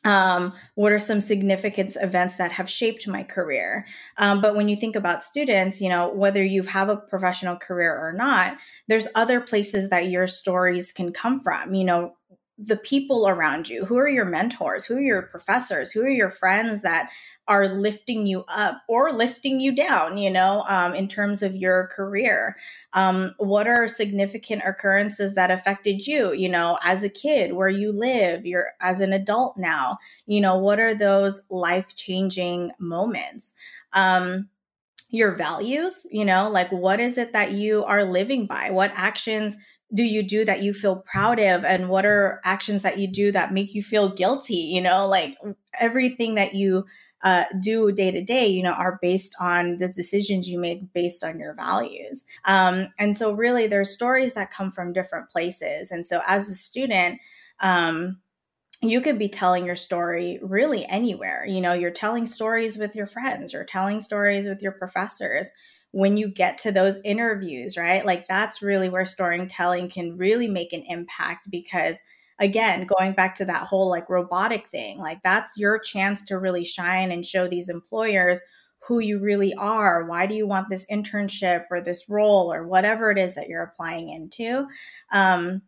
um, 0.05 0.53
what 0.75 0.93
are 0.93 0.99
some 0.99 1.21
significant 1.21 1.97
events 2.01 2.37
that 2.37 2.53
have 2.53 2.69
shaped 2.69 3.09
my 3.09 3.23
career? 3.23 3.87
Um, 4.19 4.41
but 4.41 4.55
when 4.55 4.69
you 4.69 4.77
think 4.77 4.97
about 4.97 5.23
students 5.23 5.81
you 5.81 5.89
know 5.89 6.09
whether 6.09 6.45
you 6.45 6.63
have 6.63 6.89
a 6.89 6.97
professional 6.97 7.57
career 7.57 7.95
or 7.97 8.13
not 8.13 8.57
there's 8.89 9.09
other 9.15 9.41
places 9.41 9.89
that 9.89 10.09
your 10.09 10.27
stories 10.27 10.93
can 10.93 11.13
come 11.13 11.41
from. 11.41 11.75
You 11.75 11.85
know 11.85 12.17
the 12.57 12.77
people 12.77 13.29
around 13.29 13.69
you. 13.69 13.85
Who 13.85 13.97
are 13.97 14.09
your 14.09 14.25
mentors? 14.25 14.85
Who 14.85 14.97
are 14.97 15.01
your 15.01 15.23
professors? 15.23 15.91
Who 15.91 16.03
are 16.03 16.09
your 16.09 16.31
friends 16.31 16.83
that 16.83 17.11
are 17.49 17.67
lifting 17.67 18.27
you 18.27 18.45
up 18.49 18.81
or 18.89 19.13
lifting 19.13 19.61
you 19.61 19.75
down 19.75 20.17
you 20.17 20.31
know 20.31 20.65
um, 20.69 20.95
in 20.95 21.09
terms 21.09 21.43
of 21.43 21.57
your 21.57 21.89
career? 21.89 22.57
Um, 22.93 23.35
what 23.39 23.67
are 23.67 23.89
significant 23.89 24.63
occurrences 24.65 25.35
that 25.35 25.51
affected 25.51 26.07
you? 26.07 26.33
You 26.33 26.49
know 26.49 26.79
as 26.83 27.03
a 27.03 27.09
kid 27.09 27.55
where 27.55 27.69
you 27.69 27.91
live 27.91 28.47
you're 28.47 28.69
as 28.81 29.01
an 29.01 29.13
adult 29.13 29.57
now 29.57 29.99
you 30.27 30.41
know 30.41 30.57
what 30.57 30.79
are 30.79 30.95
those 30.95 31.43
life 31.51 31.97
changing 31.97 32.71
moments? 32.79 33.53
Um, 33.93 34.49
your 35.11 35.37
values 35.37 36.07
you 36.11 36.25
know 36.25 36.51
like 36.51 36.73
what 36.73 36.99
is 36.99 37.19
it 37.19 37.33
that 37.33 37.53
you 37.53 37.85
are 37.85 38.05
living 38.05 38.47
by? 38.47 38.71
What 38.71 38.93
actions 38.95 39.57
do 39.93 40.03
you 40.03 40.23
do 40.23 40.45
that 40.45 40.63
you 40.63 40.73
feel 40.73 40.97
proud 40.97 41.39
of 41.39 41.65
and 41.65 41.89
what 41.89 42.07
are 42.07 42.41
actions 42.45 42.83
that 42.83 42.99
you 42.99 43.07
do 43.07 43.31
that 43.31 43.53
make 43.53 43.75
you 43.75 43.83
feel 43.83 44.09
guilty 44.09 44.55
you 44.55 44.81
know 44.81 45.07
like 45.07 45.37
everything 45.79 46.35
that 46.37 46.55
you 46.55 46.85
uh, 47.25 47.45
do 47.59 47.91
day 47.91 48.11
to 48.11 48.23
day, 48.23 48.47
you 48.47 48.63
know, 48.63 48.73
are 48.73 48.99
based 49.01 49.35
on 49.41 49.79
the 49.79 49.89
decisions 49.89 50.47
you 50.47 50.59
make 50.59 50.93
based 50.93 51.25
on 51.25 51.39
your 51.39 51.55
values. 51.55 52.23
Um, 52.45 52.89
and 52.99 53.17
so, 53.17 53.33
really, 53.33 53.67
there's 53.67 53.91
stories 53.91 54.35
that 54.35 54.53
come 54.53 54.71
from 54.71 54.93
different 54.93 55.31
places. 55.31 55.91
And 55.91 56.05
so, 56.05 56.21
as 56.27 56.51
a 56.51 56.55
student, 56.55 57.19
um, 57.61 58.21
you 58.83 59.01
could 59.01 59.19
be 59.19 59.29
telling 59.29 59.65
your 59.65 59.77
story 59.77 60.39
really 60.43 60.85
anywhere. 60.85 61.47
You 61.47 61.63
know, 61.63 61.73
you're 61.73 61.91
telling 61.91 62.27
stories 62.27 62.77
with 62.77 62.95
your 62.95 63.07
friends, 63.07 63.55
you're 63.55 63.65
telling 63.65 64.01
stories 64.01 64.47
with 64.47 64.61
your 64.61 64.73
professors. 64.73 65.49
When 65.95 66.17
you 66.17 66.29
get 66.29 66.59
to 66.59 66.73
those 66.73 66.99
interviews, 67.05 67.77
right? 67.77 68.05
Like 68.05 68.27
that's 68.27 68.61
really 68.61 68.89
where 68.89 69.07
storytelling 69.07 69.89
can 69.89 70.17
really 70.17 70.49
make 70.49 70.73
an 70.73 70.83
impact 70.89 71.49
because 71.51 71.99
again, 72.41 72.85
going 72.99 73.13
back 73.13 73.37
to 73.37 73.45
that 73.45 73.69
whole 73.69 73.89
like 73.89 74.11
robotic 74.11 74.69
thing, 74.69 74.99
like 74.99 75.23
that's 75.23 75.57
your 75.57 75.79
chance 75.79 76.25
to 76.25 76.39
really 76.39 76.65
shine 76.65 77.13
and 77.13 77.25
show 77.25 77.47
these 77.47 77.69
employers 77.69 78.41
who 78.87 78.99
you 78.99 79.21
really 79.21 79.55
are. 79.55 80.05
Why 80.05 80.27
do 80.27 80.35
you 80.35 80.47
want 80.47 80.69
this 80.69 80.85
internship 80.91 81.67
or 81.71 81.81
this 81.81 82.09
role 82.09 82.53
or 82.53 82.67
whatever 82.67 83.13
it 83.13 83.19
is 83.19 83.37
that 83.37 83.49
you're 83.49 83.63
applying 83.63 84.11
into? 84.11 84.67
Um, 85.13 85.63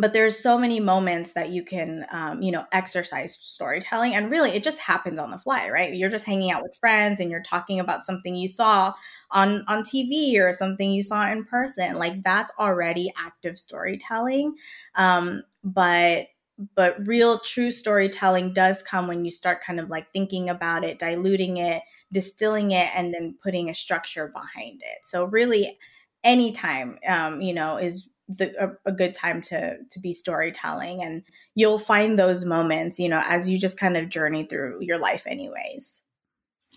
but 0.00 0.12
there's 0.12 0.38
so 0.38 0.56
many 0.58 0.80
moments 0.80 1.32
that 1.34 1.50
you 1.50 1.62
can 1.64 2.06
um, 2.10 2.42
you 2.42 2.50
know 2.52 2.64
exercise 2.72 3.34
storytelling 3.40 4.14
and 4.14 4.30
really 4.30 4.50
it 4.50 4.64
just 4.64 4.78
happens 4.78 5.18
on 5.18 5.30
the 5.30 5.38
fly 5.38 5.68
right? 5.68 5.94
You're 5.94 6.10
just 6.10 6.24
hanging 6.24 6.50
out 6.50 6.62
with 6.62 6.76
friends 6.80 7.20
and 7.20 7.30
you're 7.30 7.42
talking 7.42 7.80
about 7.80 8.06
something 8.06 8.34
you 8.34 8.48
saw 8.48 8.94
on 9.30 9.64
on 9.68 9.82
tv 9.84 10.38
or 10.40 10.52
something 10.52 10.90
you 10.90 11.02
saw 11.02 11.30
in 11.30 11.44
person 11.44 11.96
like 11.96 12.22
that's 12.24 12.50
already 12.58 13.12
active 13.16 13.56
storytelling 13.58 14.54
um, 14.96 15.42
but 15.62 16.26
but 16.74 16.96
real 17.06 17.38
true 17.38 17.70
storytelling 17.70 18.52
does 18.52 18.82
come 18.82 19.06
when 19.06 19.24
you 19.24 19.30
start 19.30 19.62
kind 19.62 19.80
of 19.80 19.88
like 19.88 20.12
thinking 20.12 20.48
about 20.50 20.84
it 20.84 20.98
diluting 20.98 21.56
it 21.58 21.82
distilling 22.12 22.72
it 22.72 22.88
and 22.94 23.14
then 23.14 23.34
putting 23.42 23.70
a 23.70 23.74
structure 23.74 24.28
behind 24.28 24.82
it. 24.82 24.98
So 25.04 25.24
really 25.24 25.78
anytime 26.24 26.98
um, 27.08 27.40
you 27.40 27.54
know 27.54 27.76
is 27.78 28.08
the, 28.36 28.54
a, 28.62 28.90
a, 28.90 28.92
good 28.92 29.14
time 29.14 29.42
to 29.42 29.78
to 29.90 29.98
be 29.98 30.12
storytelling 30.12 31.02
and 31.02 31.22
you'll 31.54 31.78
find 31.78 32.18
those 32.18 32.44
moments 32.44 32.98
you 32.98 33.08
know 33.08 33.22
as 33.26 33.48
you 33.48 33.58
just 33.58 33.78
kind 33.78 33.96
of 33.96 34.08
journey 34.08 34.44
through 34.44 34.78
your 34.80 34.98
life 34.98 35.26
anyways. 35.26 36.00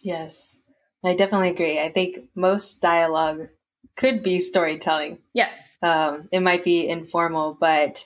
Yes. 0.02 0.62
I 1.06 1.16
definitely 1.16 1.50
agree. 1.50 1.80
I 1.80 1.92
think 1.92 2.30
most 2.34 2.82
dialogue 2.82 3.50
could 3.98 4.24
be 4.24 4.40
storytelling. 4.40 5.20
Yes. 5.34 5.78
Um, 5.82 6.30
it 6.32 6.40
might 6.40 6.64
be 6.64 6.88
informal 6.88 7.58
but 7.60 8.06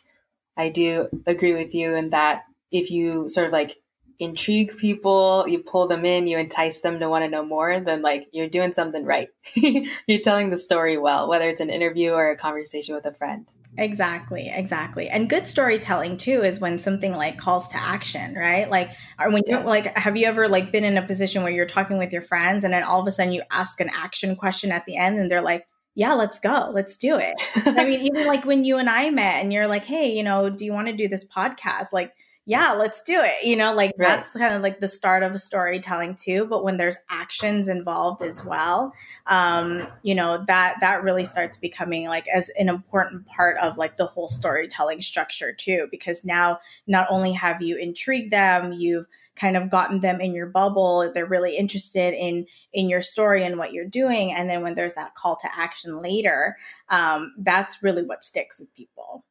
i 0.58 0.70
do 0.70 1.08
agree 1.26 1.54
with 1.54 1.76
you 1.76 1.96
in 1.96 2.10
that 2.10 2.44
if 2.72 2.92
you 2.92 3.30
sort 3.30 3.48
of 3.48 3.54
like 3.54 3.78
intrigue 4.20 4.76
people, 4.78 5.46
you 5.48 5.60
pull 5.60 5.88
them 5.88 6.06
in, 6.06 6.28
you 6.28 6.38
entice 6.38 6.82
them 6.82 7.00
to 7.00 7.10
want 7.10 7.24
to 7.24 7.30
know 7.30 7.46
more, 7.46 7.80
then 7.80 8.02
like 8.02 8.28
you're 8.32 8.50
doing 8.50 8.74
something 8.74 9.06
right. 9.06 9.30
you're 9.56 10.22
telling 10.22 10.50
the 10.50 10.58
story 10.58 10.98
well, 10.98 11.28
whether 11.28 11.50
it's 11.50 11.62
an 11.62 11.70
interview 11.70 12.12
or 12.12 12.30
a 12.30 12.38
conversation 12.38 12.96
with 12.96 13.06
a 13.06 13.14
friend. 13.14 13.48
Exactly, 13.78 14.52
exactly. 14.54 15.08
And 15.08 15.30
good 15.30 15.46
storytelling 15.46 16.18
too 16.18 16.44
is 16.44 16.60
when 16.60 16.80
something 16.80 17.16
like 17.16 17.38
calls 17.38 17.68
to 17.70 17.78
action, 17.78 18.34
right? 18.34 18.70
Like 18.70 18.90
or 19.20 19.30
when 19.30 19.44
you 19.46 19.60
like 19.60 19.96
have 19.96 20.18
you 20.18 20.26
ever 20.26 20.50
like 20.50 20.72
been 20.72 20.84
in 20.84 20.98
a 20.98 21.06
position 21.06 21.44
where 21.44 21.52
you're 21.52 21.68
talking 21.68 22.00
with 22.00 22.12
your 22.12 22.24
friends 22.24 22.64
and 22.64 22.74
then 22.74 22.82
all 22.82 23.00
of 23.00 23.08
a 23.08 23.12
sudden 23.12 23.34
you 23.34 23.44
ask 23.52 23.80
an 23.80 23.90
action 23.94 24.36
question 24.36 24.72
at 24.72 24.86
the 24.86 24.98
end 24.98 25.20
and 25.20 25.30
they're 25.30 25.44
like, 25.44 25.68
yeah, 25.94 26.14
let's 26.14 26.40
go. 26.40 26.72
Let's 26.74 26.98
do 26.98 27.18
it. 27.18 27.36
I 27.68 27.86
mean, 27.86 28.02
even 28.02 28.26
like 28.26 28.46
when 28.46 28.64
you 28.66 28.78
and 28.78 28.90
I 28.90 29.12
met 29.12 29.42
and 29.42 29.54
you're 29.54 29.68
like, 29.68 29.84
hey, 29.84 30.16
you 30.16 30.24
know, 30.24 30.50
do 30.50 30.66
you 30.66 30.74
want 30.74 30.88
to 30.88 30.94
do 30.94 31.08
this 31.08 31.26
podcast? 31.26 31.88
Like 31.92 32.14
yeah, 32.48 32.72
let's 32.72 33.02
do 33.02 33.20
it. 33.22 33.46
You 33.46 33.58
know, 33.58 33.74
like 33.74 33.92
right. 33.98 34.08
that's 34.08 34.30
kind 34.30 34.56
of 34.56 34.62
like 34.62 34.80
the 34.80 34.88
start 34.88 35.22
of 35.22 35.36
a 35.36 35.40
storytelling 35.40 36.16
too. 36.16 36.48
But 36.50 36.64
when 36.64 36.78
there's 36.78 36.98
actions 37.10 37.68
involved 37.68 38.24
as 38.24 38.44
well, 38.46 38.94
um, 39.26 39.86
you 40.02 40.16
know, 40.16 40.46
that 40.48 40.78
that 40.80 41.04
really 41.04 41.26
starts 41.26 41.58
becoming 41.58 42.06
like 42.08 42.26
as 42.34 42.50
an 42.58 42.70
important 42.70 43.28
part 43.28 43.58
of 43.58 43.78
like 43.78 43.98
the 43.98 44.06
whole 44.06 44.30
storytelling 44.30 45.02
structure 45.02 45.52
too, 45.52 45.90
because 45.92 46.24
now 46.24 46.60
not 46.88 47.08
only 47.10 47.34
have 47.34 47.62
you 47.62 47.76
intrigued 47.76 48.32
them, 48.32 48.72
you've 48.72 49.08
kind 49.36 49.58
of 49.58 49.70
gotten 49.70 50.00
them 50.00 50.20
in 50.20 50.34
your 50.34 50.48
bubble 50.48 51.12
they're 51.14 51.28
really 51.28 51.56
interested 51.56 52.16
in 52.16 52.48
in 52.74 52.90
your 52.90 53.04
story 53.04 53.44
and 53.44 53.60
what 53.60 53.72
you're 53.72 53.88
doing 53.88 54.34
and 54.34 54.50
then 54.50 54.64
when 54.64 54.74
there's 54.74 54.96
that 54.96 55.14
call 55.14 55.36
to 55.36 55.48
action 55.56 56.02
later 56.02 56.58
um, 56.90 57.36
that's 57.38 57.84
really 57.84 58.02
what 58.02 58.24
sticks 58.24 58.60
with 58.60 58.74
people 58.74 59.24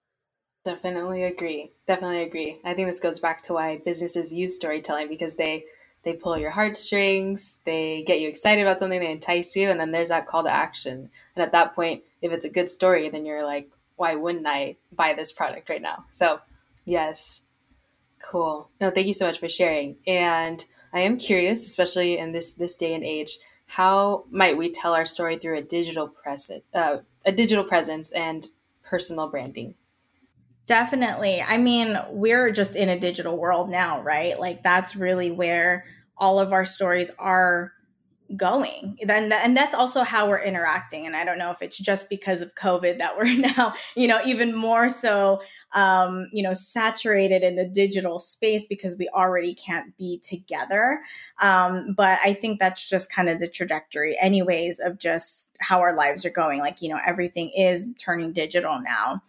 Definitely 0.66 1.22
agree. 1.22 1.70
Definitely 1.86 2.24
agree. 2.24 2.58
I 2.64 2.74
think 2.74 2.88
this 2.88 2.98
goes 2.98 3.20
back 3.20 3.40
to 3.42 3.52
why 3.52 3.78
businesses 3.84 4.32
use 4.32 4.56
storytelling 4.56 5.06
because 5.06 5.36
they 5.36 5.64
they 6.02 6.14
pull 6.14 6.36
your 6.36 6.50
heartstrings, 6.50 7.60
they 7.64 8.02
get 8.04 8.18
you 8.18 8.26
excited 8.26 8.62
about 8.62 8.80
something, 8.80 8.98
they 8.98 9.12
entice 9.12 9.54
you, 9.54 9.70
and 9.70 9.78
then 9.78 9.92
there's 9.92 10.08
that 10.08 10.26
call 10.26 10.42
to 10.42 10.52
action. 10.52 11.08
And 11.36 11.44
at 11.44 11.52
that 11.52 11.76
point, 11.76 12.02
if 12.20 12.32
it's 12.32 12.44
a 12.44 12.50
good 12.50 12.68
story, 12.68 13.08
then 13.08 13.24
you're 13.24 13.44
like, 13.44 13.70
why 13.94 14.16
wouldn't 14.16 14.48
I 14.48 14.76
buy 14.90 15.14
this 15.14 15.30
product 15.30 15.68
right 15.68 15.80
now? 15.80 16.06
So, 16.10 16.40
yes. 16.84 17.42
Cool. 18.20 18.68
No, 18.80 18.90
thank 18.90 19.06
you 19.06 19.14
so 19.14 19.26
much 19.26 19.38
for 19.38 19.48
sharing. 19.48 19.98
And 20.04 20.64
I 20.92 21.00
am 21.02 21.16
curious, 21.16 21.64
especially 21.64 22.18
in 22.18 22.32
this 22.32 22.50
this 22.50 22.74
day 22.74 22.92
and 22.92 23.04
age, 23.04 23.38
how 23.68 24.24
might 24.32 24.56
we 24.56 24.72
tell 24.72 24.94
our 24.94 25.06
story 25.06 25.38
through 25.38 25.58
a 25.58 25.62
digital 25.62 26.08
present, 26.08 26.64
uh, 26.74 26.98
a 27.24 27.30
digital 27.30 27.62
presence 27.62 28.10
and 28.10 28.48
personal 28.82 29.28
branding? 29.28 29.76
Definitely. 30.66 31.40
I 31.40 31.58
mean, 31.58 31.96
we're 32.10 32.50
just 32.50 32.74
in 32.74 32.88
a 32.88 32.98
digital 32.98 33.38
world 33.38 33.70
now, 33.70 34.02
right? 34.02 34.38
Like 34.38 34.62
that's 34.62 34.96
really 34.96 35.30
where 35.30 35.84
all 36.18 36.40
of 36.40 36.52
our 36.52 36.64
stories 36.64 37.10
are 37.18 37.72
going 38.34 38.98
then 39.04 39.32
and 39.32 39.56
that's 39.56 39.74
also 39.74 40.02
how 40.02 40.28
we're 40.28 40.42
interacting 40.42 41.06
and 41.06 41.14
i 41.14 41.24
don't 41.24 41.38
know 41.38 41.52
if 41.52 41.62
it's 41.62 41.78
just 41.78 42.08
because 42.10 42.40
of 42.40 42.52
covid 42.56 42.98
that 42.98 43.16
we're 43.16 43.36
now 43.56 43.72
you 43.94 44.08
know 44.08 44.18
even 44.26 44.52
more 44.52 44.90
so 44.90 45.40
um 45.74 46.26
you 46.32 46.42
know 46.42 46.52
saturated 46.52 47.44
in 47.44 47.54
the 47.54 47.64
digital 47.64 48.18
space 48.18 48.66
because 48.66 48.96
we 48.98 49.08
already 49.10 49.54
can't 49.54 49.96
be 49.96 50.18
together 50.24 51.00
um 51.40 51.94
but 51.96 52.18
i 52.24 52.34
think 52.34 52.58
that's 52.58 52.88
just 52.88 53.12
kind 53.12 53.28
of 53.28 53.38
the 53.38 53.46
trajectory 53.46 54.18
anyways 54.20 54.80
of 54.80 54.98
just 54.98 55.56
how 55.60 55.78
our 55.78 55.94
lives 55.94 56.24
are 56.24 56.30
going 56.30 56.58
like 56.58 56.82
you 56.82 56.88
know 56.88 56.98
everything 57.06 57.50
is 57.50 57.86
turning 57.96 58.32
digital 58.32 58.80
now 58.82 59.22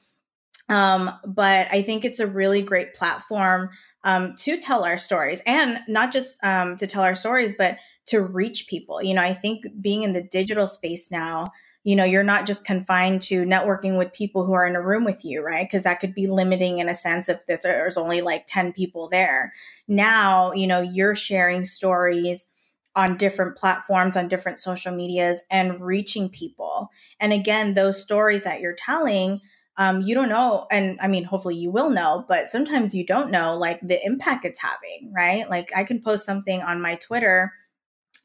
um, 0.70 1.12
but 1.26 1.68
I 1.72 1.82
think 1.82 2.06
it's 2.06 2.20
a 2.20 2.28
really 2.28 2.62
great 2.62 2.94
platform 2.94 3.70
um, 4.04 4.36
to 4.40 4.58
tell 4.58 4.86
our 4.86 4.98
stories 4.98 5.42
and 5.46 5.80
not 5.88 6.12
just 6.14 6.44
um, 6.44 6.78
to 6.78 6.88
tell 6.88 7.04
our 7.04 7.16
stories, 7.16 7.54
but 7.58 7.78
to 8.08 8.22
reach 8.22 8.68
people. 8.68 9.02
You 9.04 9.14
know, 9.16 9.22
I 9.22 9.34
think 9.34 9.66
being 9.82 10.04
in 10.04 10.14
the 10.14 10.24
digital 10.24 10.68
space 10.68 11.12
now, 11.12 11.52
you 11.84 11.96
know, 11.96 12.04
you're 12.04 12.24
not 12.24 12.46
just 12.46 12.66
confined 12.66 13.22
to 13.24 13.44
networking 13.44 13.98
with 13.98 14.14
people 14.14 14.46
who 14.46 14.54
are 14.54 14.66
in 14.66 14.76
a 14.76 14.82
room 14.82 15.06
with 15.06 15.24
you, 15.24 15.42
right? 15.42 15.66
Because 15.66 15.84
that 15.84 16.00
could 16.02 16.14
be 16.14 16.28
limiting 16.28 16.80
in 16.80 16.90
a 16.90 16.94
sense 16.94 17.30
if 17.30 17.46
there's 17.48 17.98
only 17.98 18.22
like 18.22 18.46
10 18.48 18.74
people 18.74 19.08
there. 19.10 19.54
Now, 19.88 20.52
you 20.52 20.68
know, 20.68 20.82
you're 20.82 21.16
sharing 21.16 21.64
stories 21.66 22.46
on 22.96 23.16
different 23.18 23.58
platforms, 23.58 24.18
on 24.18 24.28
different 24.28 24.60
social 24.60 24.94
medias, 24.94 25.42
and 25.52 25.80
reaching 25.82 26.30
people. 26.30 26.90
And 27.22 27.32
again, 27.32 27.74
those 27.74 28.02
stories 28.02 28.44
that 28.44 28.60
you're 28.60 28.76
telling 28.76 29.42
um, 29.78 30.02
you 30.02 30.16
don't 30.16 30.30
know 30.30 30.66
and 30.72 31.00
i 31.02 31.08
mean 31.08 31.24
hopefully 31.24 31.56
you 31.56 31.72
will 31.72 31.90
know 31.90 32.26
but 32.28 32.48
sometimes 32.48 32.96
you 32.96 33.06
don't 33.06 33.32
know 33.32 33.56
like 33.56 33.80
the 33.82 34.04
impact 34.06 34.46
it's 34.46 34.60
having 34.60 35.12
right? 35.16 35.50
Like 35.50 35.72
i 35.76 35.84
can 35.84 36.02
post 36.02 36.26
something 36.26 36.62
on 36.62 36.82
my 36.82 36.96
twitter 36.96 37.54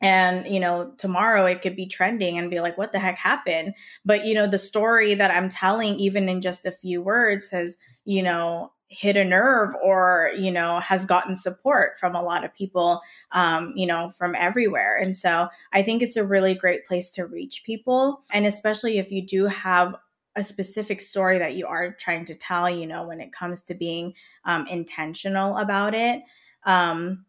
and 0.01 0.47
you 0.47 0.61
know 0.61 0.93
tomorrow 0.99 1.47
it 1.47 1.63
could 1.63 1.77
be 1.77 1.87
trending 1.87 2.39
and 2.39 2.51
be 2.51 2.61
like 2.61 2.77
what 2.77 2.93
the 2.93 2.99
heck 2.99 3.19
happened? 3.19 3.75
But 4.05 4.27
you 4.27 4.35
know 4.35 4.47
the 4.47 4.59
story 4.59 5.15
that 5.15 5.31
i'm 5.31 5.49
telling 5.49 5.97
even 5.97 6.29
in 6.29 6.41
just 6.41 6.67
a 6.67 6.73
few 6.73 7.03
words 7.03 7.49
has 7.51 7.77
you 8.05 8.23
know 8.23 8.73
hit 8.89 9.17
a 9.17 9.25
nerve 9.25 9.75
or 9.83 10.31
you 10.37 10.51
know 10.51 10.79
has 10.81 11.07
gotten 11.07 11.35
support 11.35 11.99
from 11.99 12.15
a 12.15 12.23
lot 12.23 12.45
of 12.45 12.53
people 12.55 13.01
um, 13.33 13.73
you 13.75 13.87
know 13.87 14.11
from 14.11 14.35
everywhere. 14.35 14.99
And 15.01 15.17
so 15.17 15.49
i 15.73 15.83
think 15.83 16.03
it's 16.03 16.17
a 16.17 16.25
really 16.25 16.55
great 16.55 16.85
place 16.87 17.11
to 17.13 17.27
reach 17.27 17.63
people 17.65 18.23
and 18.33 18.47
especially 18.47 18.99
if 18.99 19.11
you 19.11 19.27
do 19.27 19.47
have 19.47 19.95
a 20.37 20.43
specific 20.43 21.01
story 21.01 21.39
that 21.39 21.55
you 21.55 21.67
are 21.67 21.93
trying 21.93 22.25
to 22.27 22.35
tell 22.35 22.69
you 22.69 22.87
know 22.87 23.07
when 23.07 23.21
it 23.21 23.33
comes 23.33 23.63
to 23.63 23.75
being 23.75 24.15
um, 24.45 24.67
intentional 24.67 25.57
about 25.59 25.95
it. 25.95 26.23
Um, 26.65 27.25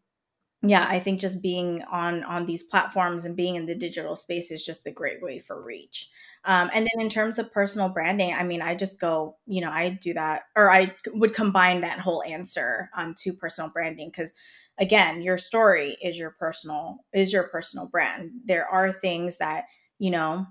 yeah 0.66 0.88
i 0.90 0.98
think 0.98 1.20
just 1.20 1.42
being 1.42 1.84
on 1.92 2.24
on 2.24 2.46
these 2.46 2.64
platforms 2.64 3.26
and 3.26 3.36
being 3.36 3.56
in 3.56 3.66
the 3.66 3.76
digital 3.76 4.16
space 4.16 4.50
is 4.50 4.66
just 4.66 4.88
a 4.88 4.92
great 4.92 5.22
way 5.22 5.38
for 5.38 5.62
reach. 5.62 6.10
Um, 6.46 6.70
and 6.74 6.88
then 6.88 7.02
in 7.02 7.10
terms 7.10 7.38
of 7.38 7.52
personal 7.52 7.90
branding 7.90 8.34
i 8.34 8.44
mean 8.44 8.62
i 8.62 8.74
just 8.74 9.00
go 9.00 9.36
you 9.46 9.62
know 9.62 9.70
i 9.70 9.90
do 9.90 10.14
that 10.14 10.44
or 10.56 10.72
i 10.72 10.94
would 11.08 11.34
combine 11.34 11.82
that 11.82 12.00
whole 12.00 12.24
answer 12.24 12.90
um, 12.96 13.14
to 13.20 13.34
personal 13.34 13.70
branding 13.70 14.10
because 14.10 14.32
again 14.78 15.22
your 15.22 15.38
story 15.38 15.98
is 16.02 16.18
your 16.18 16.32
personal 16.32 17.04
is 17.14 17.32
your 17.34 17.44
personal 17.44 17.86
brand. 17.86 18.32
There 18.46 18.68
are 18.68 18.92
things 18.92 19.38
that 19.38 19.66
you 20.00 20.12
know 20.12 20.48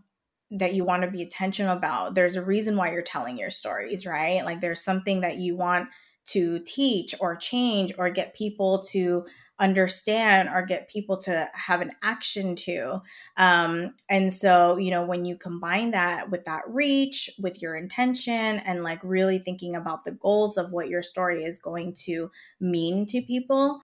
that 0.58 0.74
you 0.74 0.84
want 0.84 1.02
to 1.02 1.10
be 1.10 1.22
intentional 1.22 1.76
about 1.76 2.14
there's 2.14 2.36
a 2.36 2.42
reason 2.42 2.76
why 2.76 2.90
you're 2.92 3.02
telling 3.02 3.38
your 3.38 3.50
stories 3.50 4.06
right 4.06 4.44
like 4.44 4.60
there's 4.60 4.82
something 4.82 5.20
that 5.20 5.38
you 5.38 5.56
want 5.56 5.88
to 6.24 6.60
teach 6.60 7.14
or 7.20 7.36
change 7.36 7.92
or 7.98 8.10
get 8.10 8.34
people 8.34 8.82
to 8.90 9.24
understand 9.62 10.48
or 10.48 10.66
get 10.66 10.88
people 10.88 11.16
to 11.16 11.48
have 11.54 11.80
an 11.80 11.92
action 12.02 12.56
to. 12.56 13.00
Um, 13.36 13.94
and 14.08 14.32
so, 14.32 14.76
you 14.76 14.90
know, 14.90 15.04
when 15.04 15.24
you 15.24 15.36
combine 15.36 15.92
that 15.92 16.30
with 16.30 16.44
that 16.46 16.62
reach, 16.66 17.30
with 17.38 17.62
your 17.62 17.76
intention, 17.76 18.34
and 18.34 18.82
like 18.82 18.98
really 19.02 19.38
thinking 19.38 19.76
about 19.76 20.04
the 20.04 20.12
goals 20.12 20.56
of 20.56 20.72
what 20.72 20.88
your 20.88 21.02
story 21.02 21.44
is 21.44 21.58
going 21.58 21.94
to 22.04 22.30
mean 22.60 23.06
to 23.06 23.22
people, 23.22 23.80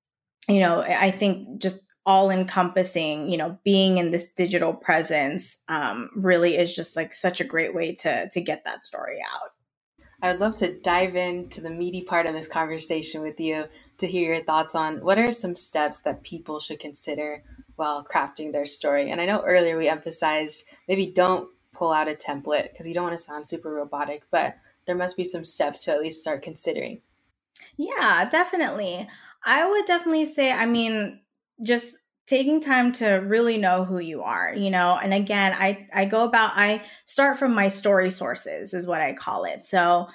you 0.49 0.61
know, 0.61 0.81
I 0.81 1.11
think 1.11 1.61
just 1.61 1.79
all 2.09 2.31
encompassing 2.31 3.29
you 3.29 3.37
know 3.37 3.59
being 3.65 3.99
in 3.99 4.11
this 4.11 4.27
digital 4.35 4.73
presence 4.73 5.59
um, 5.69 6.09
really 6.17 6.57
is 6.57 6.75
just 6.75 6.97
like 6.97 7.13
such 7.13 7.39
a 7.39 7.45
great 7.45 7.75
way 7.75 7.95
to 7.95 8.29
to 8.31 8.41
get 8.41 8.65
that 8.65 8.83
story 8.83 9.19
out 9.31 9.51
I 10.21 10.33
would 10.33 10.41
love 10.41 10.57
to 10.57 10.73
dive 10.81 11.15
into 11.15 11.61
the 11.61 11.71
meaty 11.71 12.03
part 12.03 12.27
of 12.27 12.35
this 12.35 12.49
conversation 12.49 13.23
with 13.23 13.39
you 13.39 13.67
to 13.99 14.07
hear 14.07 14.35
your 14.35 14.43
thoughts 14.43 14.75
on 14.75 15.05
what 15.05 15.19
are 15.19 15.31
some 15.31 15.55
steps 15.55 16.01
that 16.01 16.25
people 16.25 16.59
should 16.59 16.81
consider 16.81 17.45
while 17.77 18.05
crafting 18.05 18.51
their 18.51 18.67
story. 18.67 19.13
And 19.13 19.21
I 19.21 19.27
know 19.27 19.43
earlier 19.43 19.77
we 19.77 19.89
emphasized 19.89 20.65
maybe 20.89 21.07
don't 21.07 21.49
pull 21.73 21.93
out 21.93 22.09
a 22.09 22.15
template 22.15 22.73
because 22.73 22.89
you 22.89 22.95
don't 22.95 23.05
want 23.05 23.17
to 23.17 23.23
sound 23.23 23.47
super 23.47 23.73
robotic, 23.73 24.25
but 24.33 24.57
there 24.87 24.97
must 24.97 25.17
be 25.17 25.25
some 25.25 25.45
steps 25.45 25.85
to 25.85 25.93
at 25.93 26.01
least 26.01 26.21
start 26.21 26.43
considering. 26.43 27.01
Yeah, 27.77 28.29
definitely. 28.29 29.09
I 29.45 29.69
would 29.69 29.87
definitely 29.87 30.25
say, 30.25 30.51
I 30.51 30.67
mean, 30.67 31.21
just 31.63 31.97
taking 32.27 32.61
time 32.61 32.93
to 32.93 33.07
really 33.07 33.57
know 33.57 33.85
who 33.85 33.99
you 33.99 34.23
are 34.23 34.55
you 34.55 34.71
know? 34.71 34.99
And 35.03 35.15
again 35.15 35.55
i 35.55 35.87
i 35.95 36.05
go 36.05 36.25
about 36.25 36.53
i 36.57 36.83
start 37.05 37.39
from 37.39 37.55
my 37.55 37.69
story 37.69 38.11
sources 38.11 38.75
is 38.75 38.87
what 38.87 39.01
i 39.01 39.13
call 39.13 39.45
it. 39.45 39.65
So 39.65 40.09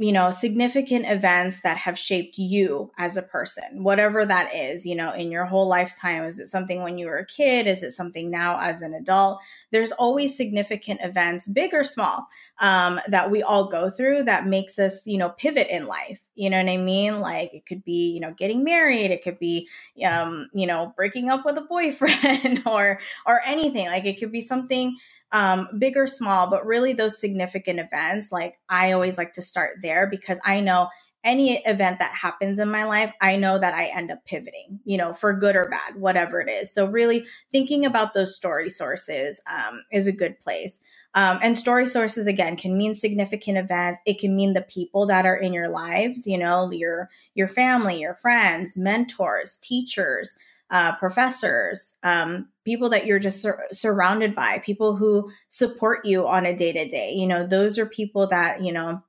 you 0.00 0.12
know 0.12 0.30
significant 0.30 1.06
events 1.06 1.60
that 1.62 1.76
have 1.76 1.98
shaped 1.98 2.38
you 2.38 2.92
as 2.98 3.16
a 3.16 3.22
person 3.22 3.82
whatever 3.82 4.24
that 4.24 4.54
is 4.54 4.86
you 4.86 4.94
know 4.94 5.12
in 5.12 5.30
your 5.30 5.44
whole 5.44 5.66
lifetime. 5.66 6.24
Is 6.24 6.38
it 6.38 6.48
something 6.48 6.82
when 6.82 6.98
you 6.98 7.06
were 7.06 7.18
a 7.18 7.26
kid? 7.26 7.66
Is 7.66 7.82
it 7.82 7.92
something 7.92 8.30
now 8.30 8.60
as 8.60 8.80
an 8.80 8.94
adult? 8.94 9.40
There's 9.72 9.92
always 9.92 10.36
significant 10.36 11.00
events 11.02 11.48
big 11.48 11.74
or 11.74 11.84
small 11.84 12.28
um, 12.60 13.00
that 13.08 13.30
we 13.30 13.42
all 13.42 13.68
go 13.68 13.90
through 13.90 14.24
that 14.24 14.46
makes 14.46 14.78
us 14.78 15.06
you 15.06 15.18
know 15.18 15.30
pivot 15.30 15.66
in 15.68 15.86
life 15.86 16.20
you 16.38 16.48
know 16.48 16.56
what 16.62 16.70
i 16.70 16.76
mean 16.76 17.20
like 17.20 17.52
it 17.52 17.66
could 17.66 17.84
be 17.84 18.10
you 18.10 18.20
know 18.20 18.32
getting 18.38 18.64
married 18.64 19.10
it 19.10 19.22
could 19.22 19.38
be 19.38 19.68
um, 20.04 20.48
you 20.54 20.66
know 20.66 20.92
breaking 20.96 21.30
up 21.30 21.44
with 21.44 21.58
a 21.58 21.62
boyfriend 21.62 22.62
or 22.66 23.00
or 23.26 23.40
anything 23.44 23.86
like 23.86 24.04
it 24.04 24.18
could 24.18 24.32
be 24.32 24.40
something 24.40 24.96
um, 25.30 25.68
big 25.78 25.96
or 25.96 26.06
small, 26.06 26.48
but 26.48 26.64
really 26.64 26.94
those 26.94 27.20
significant 27.20 27.78
events, 27.78 28.32
like 28.32 28.58
I 28.68 28.92
always 28.92 29.18
like 29.18 29.34
to 29.34 29.42
start 29.42 29.76
there 29.82 30.06
because 30.06 30.40
I 30.44 30.60
know 30.60 30.88
any 31.24 31.58
event 31.66 31.98
that 31.98 32.12
happens 32.14 32.58
in 32.58 32.70
my 32.70 32.84
life, 32.84 33.12
I 33.20 33.36
know 33.36 33.58
that 33.58 33.74
I 33.74 33.86
end 33.86 34.10
up 34.10 34.24
pivoting, 34.24 34.80
you 34.84 34.96
know, 34.96 35.12
for 35.12 35.34
good 35.34 35.56
or 35.56 35.68
bad, 35.68 35.96
whatever 35.96 36.40
it 36.40 36.48
is. 36.48 36.72
So, 36.72 36.86
really 36.86 37.26
thinking 37.50 37.84
about 37.84 38.14
those 38.14 38.36
story 38.36 38.70
sources 38.70 39.40
um, 39.52 39.82
is 39.92 40.06
a 40.06 40.12
good 40.12 40.38
place. 40.40 40.78
Um, 41.18 41.40
and 41.42 41.58
story 41.58 41.88
sources, 41.88 42.28
again, 42.28 42.56
can 42.56 42.78
mean 42.78 42.94
significant 42.94 43.58
events. 43.58 43.98
It 44.06 44.20
can 44.20 44.36
mean 44.36 44.52
the 44.52 44.62
people 44.62 45.04
that 45.06 45.26
are 45.26 45.34
in 45.34 45.52
your 45.52 45.68
lives, 45.68 46.28
you 46.28 46.38
know, 46.38 46.70
your 46.70 47.10
your 47.34 47.48
family, 47.48 47.98
your 47.98 48.14
friends, 48.14 48.76
mentors, 48.76 49.58
teachers, 49.60 50.30
uh, 50.70 50.94
professors, 50.94 51.96
um, 52.04 52.46
people 52.64 52.88
that 52.90 53.04
you're 53.04 53.18
just 53.18 53.42
sur- 53.42 53.66
surrounded 53.72 54.32
by, 54.32 54.60
people 54.60 54.94
who 54.94 55.28
support 55.48 56.04
you 56.04 56.24
on 56.28 56.46
a 56.46 56.56
day 56.56 56.70
to 56.70 56.86
day. 56.86 57.10
You 57.10 57.26
know, 57.26 57.44
those 57.44 57.80
are 57.80 57.86
people 57.86 58.28
that, 58.28 58.62
you 58.62 58.70
know, 58.72 59.02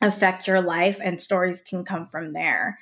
affect 0.00 0.48
your 0.48 0.62
life 0.62 0.98
and 1.02 1.20
stories 1.20 1.60
can 1.60 1.84
come 1.84 2.06
from 2.06 2.32
there 2.32 2.78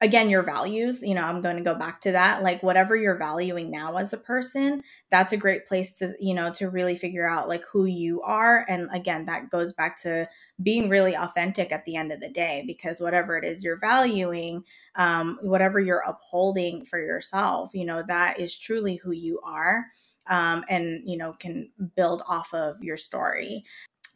again 0.00 0.30
your 0.30 0.42
values 0.42 1.02
you 1.02 1.14
know 1.14 1.22
i'm 1.24 1.40
going 1.40 1.56
to 1.56 1.62
go 1.62 1.74
back 1.74 2.00
to 2.00 2.12
that 2.12 2.42
like 2.42 2.62
whatever 2.62 2.96
you're 2.96 3.18
valuing 3.18 3.70
now 3.70 3.96
as 3.96 4.12
a 4.12 4.18
person 4.18 4.82
that's 5.10 5.32
a 5.32 5.36
great 5.36 5.66
place 5.66 5.92
to 5.94 6.14
you 6.20 6.34
know 6.34 6.52
to 6.52 6.70
really 6.70 6.96
figure 6.96 7.28
out 7.28 7.48
like 7.48 7.64
who 7.70 7.84
you 7.84 8.22
are. 8.22 8.64
And 8.68 8.88
again 8.92 9.26
that 9.26 9.50
goes 9.50 9.72
back 9.72 10.00
to 10.02 10.28
being 10.62 10.88
really 10.88 11.16
authentic 11.16 11.72
at 11.72 11.84
the 11.84 11.96
end 11.96 12.12
of 12.12 12.20
the 12.20 12.28
day 12.28 12.64
because 12.66 13.00
whatever 13.00 13.36
it 13.36 13.44
is 13.44 13.62
you're 13.62 13.78
valuing 13.78 14.64
um, 14.96 15.38
whatever 15.42 15.80
you're 15.80 16.04
upholding 16.06 16.84
for 16.84 16.98
yourself 16.98 17.70
you 17.74 17.84
know 17.84 18.02
that 18.06 18.38
is 18.38 18.56
truly 18.56 18.96
who 18.96 19.10
you 19.10 19.40
are 19.44 19.86
um, 20.28 20.64
and 20.68 21.02
you 21.04 21.16
know 21.16 21.32
can 21.32 21.70
build 21.96 22.22
off 22.26 22.54
of 22.54 22.82
your 22.82 22.96
story. 22.96 23.64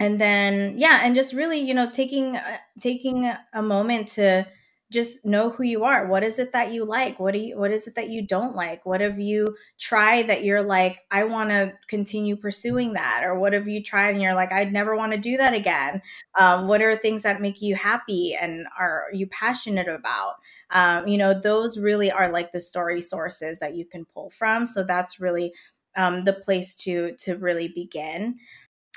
And 0.01 0.21
then 0.21 0.79
yeah 0.79 1.01
and 1.03 1.15
just 1.15 1.33
really 1.33 1.59
you 1.59 1.75
know 1.75 1.91
taking 1.91 2.37
uh, 2.37 2.59
taking 2.81 3.33
a 3.53 3.63
moment 3.63 4.09
to 4.09 4.47
just 4.95 5.25
know 5.25 5.51
who 5.51 5.65
you 5.65 5.85
are. 5.85 6.07
What 6.07 6.23
is 6.23 6.39
it 6.39 6.53
that 6.53 6.73
you 6.73 6.87
like? 6.87 7.21
What 7.21 7.35
do 7.35 7.39
you 7.41 7.59
what 7.59 7.71
is 7.71 7.87
it 7.87 7.97
that 7.97 8.09
you 8.09 8.27
don't 8.27 8.55
like? 8.55 8.87
What 8.87 9.03
have 9.03 9.19
you 9.19 9.55
tried 9.79 10.29
that 10.29 10.45
you're 10.45 10.63
like 10.63 11.01
i 11.11 11.25
want 11.25 11.51
to 11.51 11.73
continue 11.89 12.37
pursuing 12.37 12.93
that 12.93 13.23
or 13.25 13.39
what 13.39 13.53
have 13.53 13.67
you 13.67 13.83
tried 13.83 14.11
and 14.11 14.23
you're 14.23 14.35
like 14.35 14.53
i'd 14.53 14.73
never 14.73 14.97
want 14.97 15.13
to 15.13 15.19
do 15.19 15.37
that 15.37 15.53
again. 15.53 16.01
Um, 16.39 16.69
what 16.69 16.81
are 16.81 16.97
things 16.97 17.23
that 17.23 17.41
make 17.41 17.61
you 17.61 17.75
happy 17.75 18.37
and 18.41 18.67
are 18.79 19.05
you 19.13 19.27
passionate 19.27 19.89
about? 19.89 20.35
Um, 20.71 21.09
you 21.09 21.19
know 21.19 21.39
those 21.39 21.79
really 21.79 22.11
are 22.11 22.31
like 22.31 22.53
the 22.53 22.61
story 22.61 23.01
sources 23.01 23.59
that 23.59 23.75
you 23.75 23.85
can 23.85 24.05
pull 24.05 24.31
from. 24.31 24.65
So 24.67 24.85
that's 24.85 25.21
really 25.21 25.53
um, 25.97 26.25
the 26.25 26.33
place 26.33 26.75
to 26.77 27.15
to 27.21 27.37
really 27.37 27.69
begin. 27.69 28.37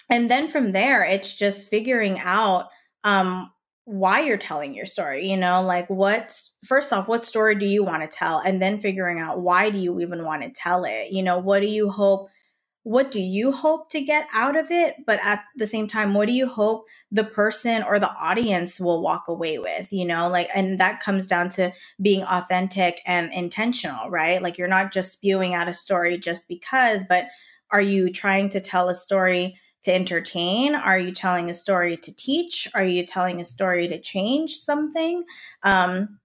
And 0.09 0.31
then 0.31 0.47
from 0.47 0.71
there 0.71 1.03
it's 1.03 1.33
just 1.33 1.69
figuring 1.69 2.19
out 2.19 2.69
um, 3.03 3.51
why 3.89 4.19
you're 4.19 4.35
telling 4.35 4.75
your 4.75 4.85
story 4.85 5.29
you 5.29 5.37
know 5.37 5.61
like 5.61 5.89
what 5.89 6.37
first 6.65 6.91
off 6.91 7.07
what 7.07 7.25
story 7.25 7.55
do 7.55 7.65
you 7.65 7.83
want 7.83 8.03
to 8.03 8.17
tell? 8.17 8.39
And 8.39 8.61
then 8.61 8.79
figuring 8.79 9.19
out 9.19 9.39
why 9.39 9.69
do 9.69 9.77
you 9.77 10.01
even 10.01 10.25
want 10.25 10.43
to 10.43 10.49
tell 10.49 10.83
it? 10.83 11.11
You 11.11 11.23
know 11.23 11.39
what 11.39 11.61
do 11.61 11.67
you 11.67 11.89
hope 11.89 12.29
what 12.83 13.11
do 13.11 13.19
you 13.19 13.51
hope 13.51 13.89
to 13.89 14.01
get 14.01 14.27
out 14.33 14.55
of 14.55 14.71
it? 14.71 14.95
But 15.05 15.19
at 15.23 15.43
the 15.55 15.67
same 15.67 15.87
time 15.87 16.13
what 16.13 16.27
do 16.27 16.33
you 16.33 16.47
hope 16.47 16.85
the 17.11 17.23
person 17.23 17.83
or 17.83 17.97
the 17.97 18.11
audience 18.11 18.79
will 18.79 19.01
walk 19.01 19.29
away 19.29 19.57
with 19.57 19.91
you 19.93 20.05
know? 20.05 20.27
Like 20.27 20.49
and 20.53 20.79
that 20.81 20.99
comes 20.99 21.25
down 21.25 21.49
to 21.51 21.71
being 22.01 22.23
authentic 22.23 23.01
and 23.05 23.31
intentional 23.31 24.09
right? 24.09 24.41
Like 24.41 24.57
you're 24.57 24.67
not 24.67 24.91
just 24.91 25.13
spewing 25.13 25.53
out 25.53 25.69
a 25.69 25.73
story 25.73 26.17
just 26.17 26.49
because 26.49 27.05
but 27.07 27.27
are 27.71 27.81
you 27.81 28.11
trying 28.11 28.49
to 28.49 28.59
tell 28.59 28.89
a 28.89 28.95
story 28.95 29.57
to 29.87 29.93
entertain? 29.93 30.75
Are 30.75 30.99
you 30.99 31.13
telling 31.13 31.49
a 31.49 31.53
story 31.53 31.95
to 31.95 32.13
teach? 32.13 32.67
Are 32.75 32.83
you 32.83 33.05
telling 33.05 33.39
a 33.39 33.45
story 33.45 33.87
to 33.87 33.99
change 33.99 34.59
something? 34.59 35.23
Um, 35.63 36.19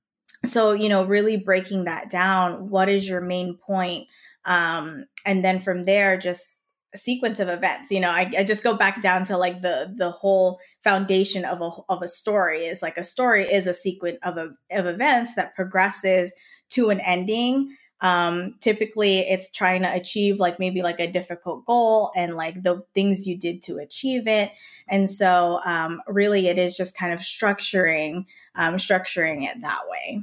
so, 0.44 0.72
you 0.72 0.88
know, 0.88 1.05
really 1.05 1.37
breaking 1.37 1.85
that 1.85 2.11
down. 2.11 2.66
What 2.66 2.88
is 2.88 3.09
your 3.09 3.20
main 3.20 3.57
point? 3.57 4.09
Um, 4.44 5.05
and 5.25 5.44
then 5.44 5.61
from 5.61 5.85
there, 5.85 6.18
just 6.18 6.59
a 6.92 6.98
sequence 6.98 7.38
of 7.38 7.48
events. 7.48 7.92
You 7.92 8.01
know, 8.01 8.11
I, 8.11 8.33
I 8.38 8.42
just 8.42 8.64
go 8.64 8.75
back 8.75 9.01
down 9.01 9.25
to 9.27 9.38
like 9.38 9.62
the 9.62 9.94
the 9.96 10.11
whole 10.11 10.59
foundation 10.83 11.44
of 11.44 11.61
a 11.61 11.70
of 11.88 12.03
a 12.03 12.09
story 12.09 12.66
is 12.66 12.83
like 12.83 12.98
a 12.98 13.05
story 13.05 13.44
is 13.44 13.68
a 13.68 13.72
sequence 13.72 14.18
of 14.25 14.38
a, 14.38 14.51
of 14.72 14.87
events 14.87 15.37
that 15.37 15.55
progresses 15.55 16.33
to 16.70 16.90
an 16.90 16.98
ending 16.98 17.77
um, 18.02 18.54
typically 18.60 19.20
it's 19.20 19.50
trying 19.50 19.82
to 19.82 19.94
achieve 19.94 20.40
like 20.40 20.58
maybe 20.58 20.82
like 20.82 21.00
a 21.00 21.10
difficult 21.10 21.64
goal 21.64 22.12
and 22.14 22.36
like 22.36 22.62
the 22.62 22.84
things 22.94 23.26
you 23.26 23.36
did 23.36 23.62
to 23.62 23.78
achieve 23.78 24.26
it. 24.26 24.52
And 24.88 25.08
so 25.08 25.60
um, 25.64 26.02
really 26.06 26.48
it 26.48 26.58
is 26.58 26.76
just 26.76 26.96
kind 26.96 27.12
of 27.12 27.20
structuring 27.20 28.26
um, 28.54 28.74
structuring 28.74 29.48
it 29.48 29.62
that 29.62 29.82
way. 29.88 30.22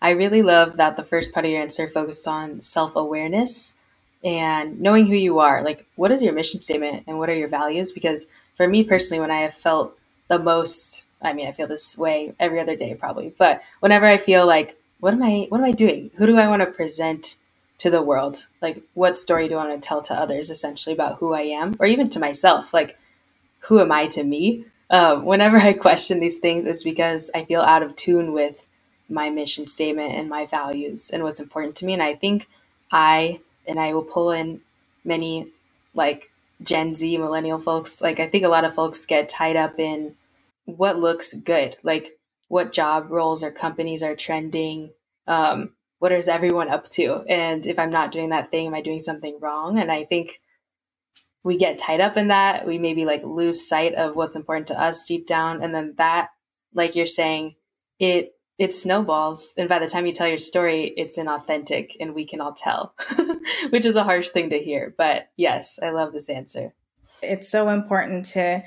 I 0.00 0.10
really 0.10 0.42
love 0.42 0.76
that 0.76 0.96
the 0.96 1.04
first 1.04 1.32
part 1.32 1.44
of 1.44 1.52
your 1.52 1.60
answer 1.60 1.88
focused 1.88 2.26
on 2.26 2.62
self-awareness 2.62 3.74
and 4.22 4.80
knowing 4.80 5.06
who 5.06 5.16
you 5.16 5.38
are. 5.40 5.62
Like 5.62 5.86
what 5.96 6.12
is 6.12 6.22
your 6.22 6.32
mission 6.32 6.60
statement 6.60 7.04
and 7.06 7.18
what 7.18 7.28
are 7.28 7.34
your 7.34 7.48
values? 7.48 7.92
Because 7.92 8.26
for 8.54 8.68
me 8.68 8.84
personally 8.84 9.20
when 9.20 9.30
i 9.30 9.40
have 9.40 9.54
felt 9.54 9.96
the 10.28 10.38
most 10.38 11.04
i 11.22 11.32
mean 11.32 11.46
i 11.46 11.52
feel 11.52 11.66
this 11.66 11.98
way 11.98 12.34
every 12.40 12.60
other 12.60 12.76
day 12.76 12.94
probably 12.94 13.34
but 13.36 13.62
whenever 13.80 14.06
i 14.06 14.16
feel 14.16 14.46
like 14.46 14.78
what 15.00 15.14
am 15.14 15.22
I 15.22 15.46
what 15.50 15.58
am 15.58 15.64
I 15.66 15.72
doing? 15.72 16.10
Who 16.16 16.26
do 16.26 16.38
I 16.38 16.48
want 16.48 16.62
to 16.62 16.66
present 16.66 17.36
to 17.78 17.90
the 17.90 18.02
world? 18.02 18.46
Like 18.62 18.82
what 18.94 19.16
story 19.16 19.48
do 19.48 19.56
I 19.56 19.66
want 19.66 19.82
to 19.82 19.86
tell 19.88 20.02
to 20.02 20.14
others 20.14 20.50
essentially 20.50 20.94
about 20.94 21.18
who 21.18 21.34
I 21.34 21.42
am 21.42 21.76
or 21.80 21.86
even 21.86 22.08
to 22.10 22.20
myself? 22.20 22.74
Like 22.74 22.98
who 23.60 23.80
am 23.80 23.92
I 23.92 24.06
to 24.08 24.24
me? 24.24 24.66
Uh, 24.90 25.16
whenever 25.16 25.56
I 25.60 25.72
question 25.74 26.20
these 26.20 26.38
things, 26.38 26.64
it's 26.64 26.82
because 26.84 27.30
I 27.34 27.44
feel 27.44 27.62
out 27.62 27.82
of 27.82 27.96
tune 27.96 28.32
with 28.32 28.66
my 29.08 29.30
mission 29.30 29.66
statement 29.66 30.14
and 30.14 30.28
my 30.28 30.46
values 30.46 31.10
and 31.10 31.22
what's 31.22 31.40
important 31.40 31.76
to 31.76 31.86
me. 31.86 31.92
And 31.94 32.02
I 32.02 32.14
think 32.14 32.48
I 32.90 33.40
and 33.66 33.80
I 33.80 33.92
will 33.94 34.02
pull 34.04 34.30
in 34.30 34.60
many 35.04 35.48
like 35.94 36.30
Gen 36.62 36.94
Z 36.94 37.18
millennial 37.18 37.58
folks. 37.58 38.00
Like 38.02 38.20
I 38.20 38.28
think 38.28 38.44
a 38.44 38.48
lot 38.48 38.64
of 38.64 38.74
folks 38.74 39.06
get 39.06 39.28
tied 39.28 39.56
up 39.56 39.78
in 39.78 40.14
what 40.66 40.98
looks 40.98 41.34
good. 41.34 41.76
Like 41.82 42.18
what 42.48 42.72
job 42.72 43.10
roles 43.10 43.42
or 43.42 43.50
companies 43.50 44.02
are 44.02 44.16
trending 44.16 44.92
um, 45.26 45.70
what 45.98 46.12
is 46.12 46.28
everyone 46.28 46.68
up 46.68 46.90
to? 46.90 47.24
And 47.28 47.66
if 47.66 47.78
i'm 47.78 47.90
not 47.90 48.12
doing 48.12 48.30
that 48.30 48.50
thing 48.50 48.66
am 48.66 48.74
i 48.74 48.82
doing 48.82 49.00
something 49.00 49.38
wrong? 49.40 49.78
And 49.78 49.90
i 49.90 50.04
think 50.04 50.40
we 51.44 51.58
get 51.58 51.78
tied 51.78 52.00
up 52.00 52.16
in 52.16 52.28
that. 52.28 52.66
We 52.66 52.78
maybe 52.78 53.04
like 53.04 53.22
lose 53.22 53.68
sight 53.68 53.94
of 53.94 54.16
what's 54.16 54.34
important 54.34 54.66
to 54.68 54.80
us 54.80 55.04
deep 55.06 55.26
down. 55.26 55.62
And 55.62 55.74
then 55.74 55.94
that 55.98 56.30
like 56.72 56.96
you're 56.96 57.06
saying 57.06 57.56
it 57.98 58.32
it 58.58 58.72
snowballs. 58.74 59.52
And 59.58 59.68
by 59.68 59.78
the 59.78 59.88
time 59.88 60.06
you 60.06 60.12
tell 60.12 60.28
your 60.28 60.38
story 60.38 60.94
it's 60.96 61.18
inauthentic 61.18 61.92
and 62.00 62.14
we 62.14 62.24
can 62.24 62.40
all 62.40 62.54
tell 62.54 62.94
which 63.70 63.84
is 63.86 63.96
a 63.96 64.04
harsh 64.04 64.30
thing 64.30 64.50
to 64.50 64.58
hear. 64.58 64.94
But 64.96 65.30
yes 65.36 65.78
i 65.82 65.90
love 65.90 66.12
this 66.12 66.28
answer. 66.28 66.74
It's 67.22 67.48
so 67.48 67.68
important 67.68 68.26
to 68.30 68.62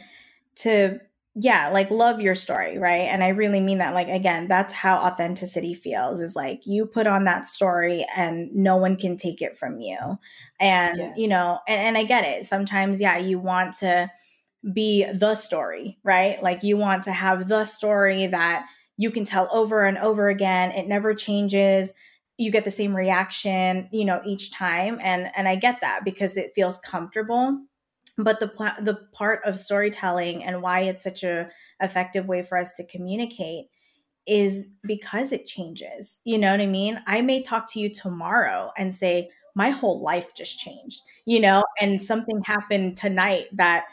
to 0.58 1.00
yeah, 1.40 1.70
like 1.70 1.92
love 1.92 2.20
your 2.20 2.34
story, 2.34 2.80
right? 2.80 3.02
And 3.02 3.24
I 3.24 3.28
really 3.30 3.60
mean 3.60 3.78
that. 3.78 3.94
Like, 3.94 4.08
again, 4.08 4.48
that's 4.48 4.74
how 4.74 4.98
authenticity 4.98 5.76
feels 5.76 6.20
is 6.20 6.36
like 6.36 6.66
you 6.66 6.88
put 6.88 7.06
on 7.06 7.26
that 7.26 7.48
story 7.48 8.08
and 8.16 8.50
no 8.56 8.78
one 8.78 8.96
can 8.96 9.18
take 9.18 9.44
it 9.44 9.56
from 9.56 9.80
you. 9.80 9.98
And, 10.60 10.98
yes. 10.98 11.14
you 11.16 11.28
know, 11.28 11.60
and, 11.68 11.80
and 11.80 11.98
I 11.98 12.06
get 12.06 12.24
it. 12.24 12.46
Sometimes, 12.46 13.00
yeah, 13.00 13.20
you 13.20 13.38
want 13.38 13.78
to 13.80 14.10
be 14.74 15.06
the 15.14 15.36
story, 15.36 16.00
right? 16.04 16.42
Like 16.42 16.64
you 16.64 16.76
want 16.76 17.04
to 17.04 17.12
have 17.12 17.48
the 17.48 17.66
story 17.66 18.26
that 18.26 18.66
you 18.98 19.12
can 19.12 19.24
tell 19.24 19.48
over 19.52 19.84
and 19.86 20.00
over 20.00 20.30
again. 20.30 20.72
It 20.72 20.88
never 20.88 21.14
changes. 21.14 21.94
You 22.38 22.50
get 22.50 22.64
the 22.64 22.72
same 22.72 22.96
reaction, 22.96 23.88
you 23.92 24.06
know, 24.06 24.22
each 24.26 24.52
time. 24.52 24.98
And, 25.04 25.30
and 25.38 25.48
I 25.48 25.56
get 25.56 25.82
that 25.82 26.04
because 26.04 26.36
it 26.36 26.54
feels 26.56 26.80
comfortable 26.80 27.60
but 28.18 28.40
the 28.40 28.48
the 28.82 28.96
part 29.14 29.42
of 29.46 29.60
storytelling 29.60 30.44
and 30.44 30.62
why 30.62 30.82
it's 30.82 31.04
such 31.04 31.24
a 31.24 31.50
effective 31.82 32.26
way 32.26 32.42
for 32.44 32.58
us 32.58 32.72
to 32.74 32.84
communicate 32.86 33.68
is 34.26 34.68
because 34.84 35.32
it 35.32 35.46
changes. 35.46 36.20
You 36.26 36.38
know 36.38 36.52
what 36.52 36.62
I 36.62 36.66
mean? 36.66 37.02
I 37.08 37.22
may 37.22 37.42
talk 37.42 37.72
to 37.74 37.80
you 37.80 37.94
tomorrow 37.94 38.72
and 38.78 38.94
say 38.94 39.30
my 39.56 39.70
whole 39.70 40.02
life 40.02 40.36
just 40.36 40.60
changed, 40.60 41.02
you 41.26 41.40
know, 41.40 41.64
and 41.82 42.02
something 42.02 42.42
happened 42.44 42.98
tonight 42.98 43.46
that 43.54 43.86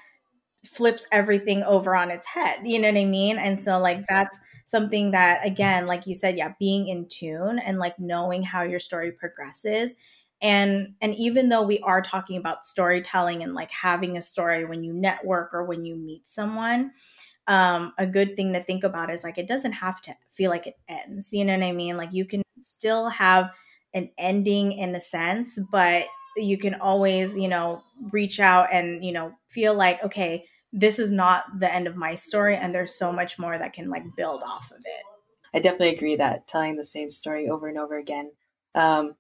flips 0.66 1.06
everything 1.12 1.62
over 1.62 1.94
on 1.94 2.10
its 2.10 2.26
head. 2.26 2.60
You 2.64 2.80
know 2.80 2.88
what 2.90 2.98
I 3.00 3.04
mean? 3.04 3.38
And 3.38 3.58
so 3.58 3.78
like 3.78 4.04
that's 4.08 4.38
something 4.64 5.10
that 5.12 5.46
again, 5.46 5.87
like 5.87 6.06
you 6.06 6.14
said, 6.14 6.37
yeah, 6.37 6.52
being 6.58 6.88
in 6.88 7.06
tune 7.08 7.58
and 7.58 7.78
like 7.78 7.98
knowing 7.98 8.42
how 8.42 8.62
your 8.62 8.80
story 8.80 9.12
progresses 9.12 9.94
and 10.42 10.94
and 11.01 11.14
even 11.14 11.49
though 11.49 11.62
we 11.62 11.79
are 11.81 12.03
talking 12.03 12.37
about 12.37 12.64
storytelling 12.64 13.42
and 13.42 13.55
like 13.55 13.70
having 13.70 14.16
a 14.16 14.23
story 14.23 14.64
when 14.64 14.83
you 14.85 14.92
network 14.92 15.55
or 15.55 15.64
when 15.64 15.85
you 15.85 15.97
meet 15.97 16.27
someone 16.27 16.90
um 17.47 17.92
a 17.99 18.07
good 18.07 18.37
thing 18.37 18.53
to 18.53 18.62
think 18.62 18.85
about 18.85 19.11
is 19.11 19.23
like 19.23 19.38
it 19.38 19.49
doesn't 19.49 19.73
have 19.73 20.01
to 20.01 20.14
feel 20.33 20.51
like 20.51 20.66
it 20.66 20.77
ends 20.88 21.33
you 21.33 21.44
know 21.44 21.57
what 21.57 21.64
i 21.64 21.73
mean? 21.73 21.97
Like 21.97 22.12
you 22.12 22.25
can 22.25 22.42
still 22.61 23.09
have 23.09 23.51
an 23.92 24.11
ending 24.18 24.73
in 24.73 24.94
a 24.94 25.01
sense 25.01 25.59
but 25.70 26.07
you 26.37 26.59
can 26.59 26.75
always 26.75 27.37
you 27.37 27.49
know 27.49 27.83
reach 28.12 28.40
out 28.40 28.68
and 28.73 29.05
you 29.05 29.12
know 29.12 29.33
feel 29.49 29.75
like 29.75 30.03
okay 30.03 30.44
this 30.73 30.99
is 30.99 31.11
not 31.11 31.44
the 31.61 31.73
end 31.73 31.87
of 31.87 31.94
my 31.94 32.16
story 32.16 32.57
and 32.57 32.75
there's 32.75 32.99
so 32.99 33.12
much 33.12 33.38
more 33.38 33.57
that 33.57 33.73
can 33.73 33.88
like 33.88 34.03
build 34.16 34.42
off 34.42 34.73
of 34.73 34.79
it. 34.79 35.05
I 35.55 35.61
definitely 35.61 35.94
agree 35.94 36.16
that 36.16 36.49
telling 36.49 36.75
the 36.75 36.83
same 36.83 37.12
story 37.12 37.49
over 37.49 37.68
and 37.68 37.79
over 37.79 37.97
again 37.97 38.33
um, 38.75 39.14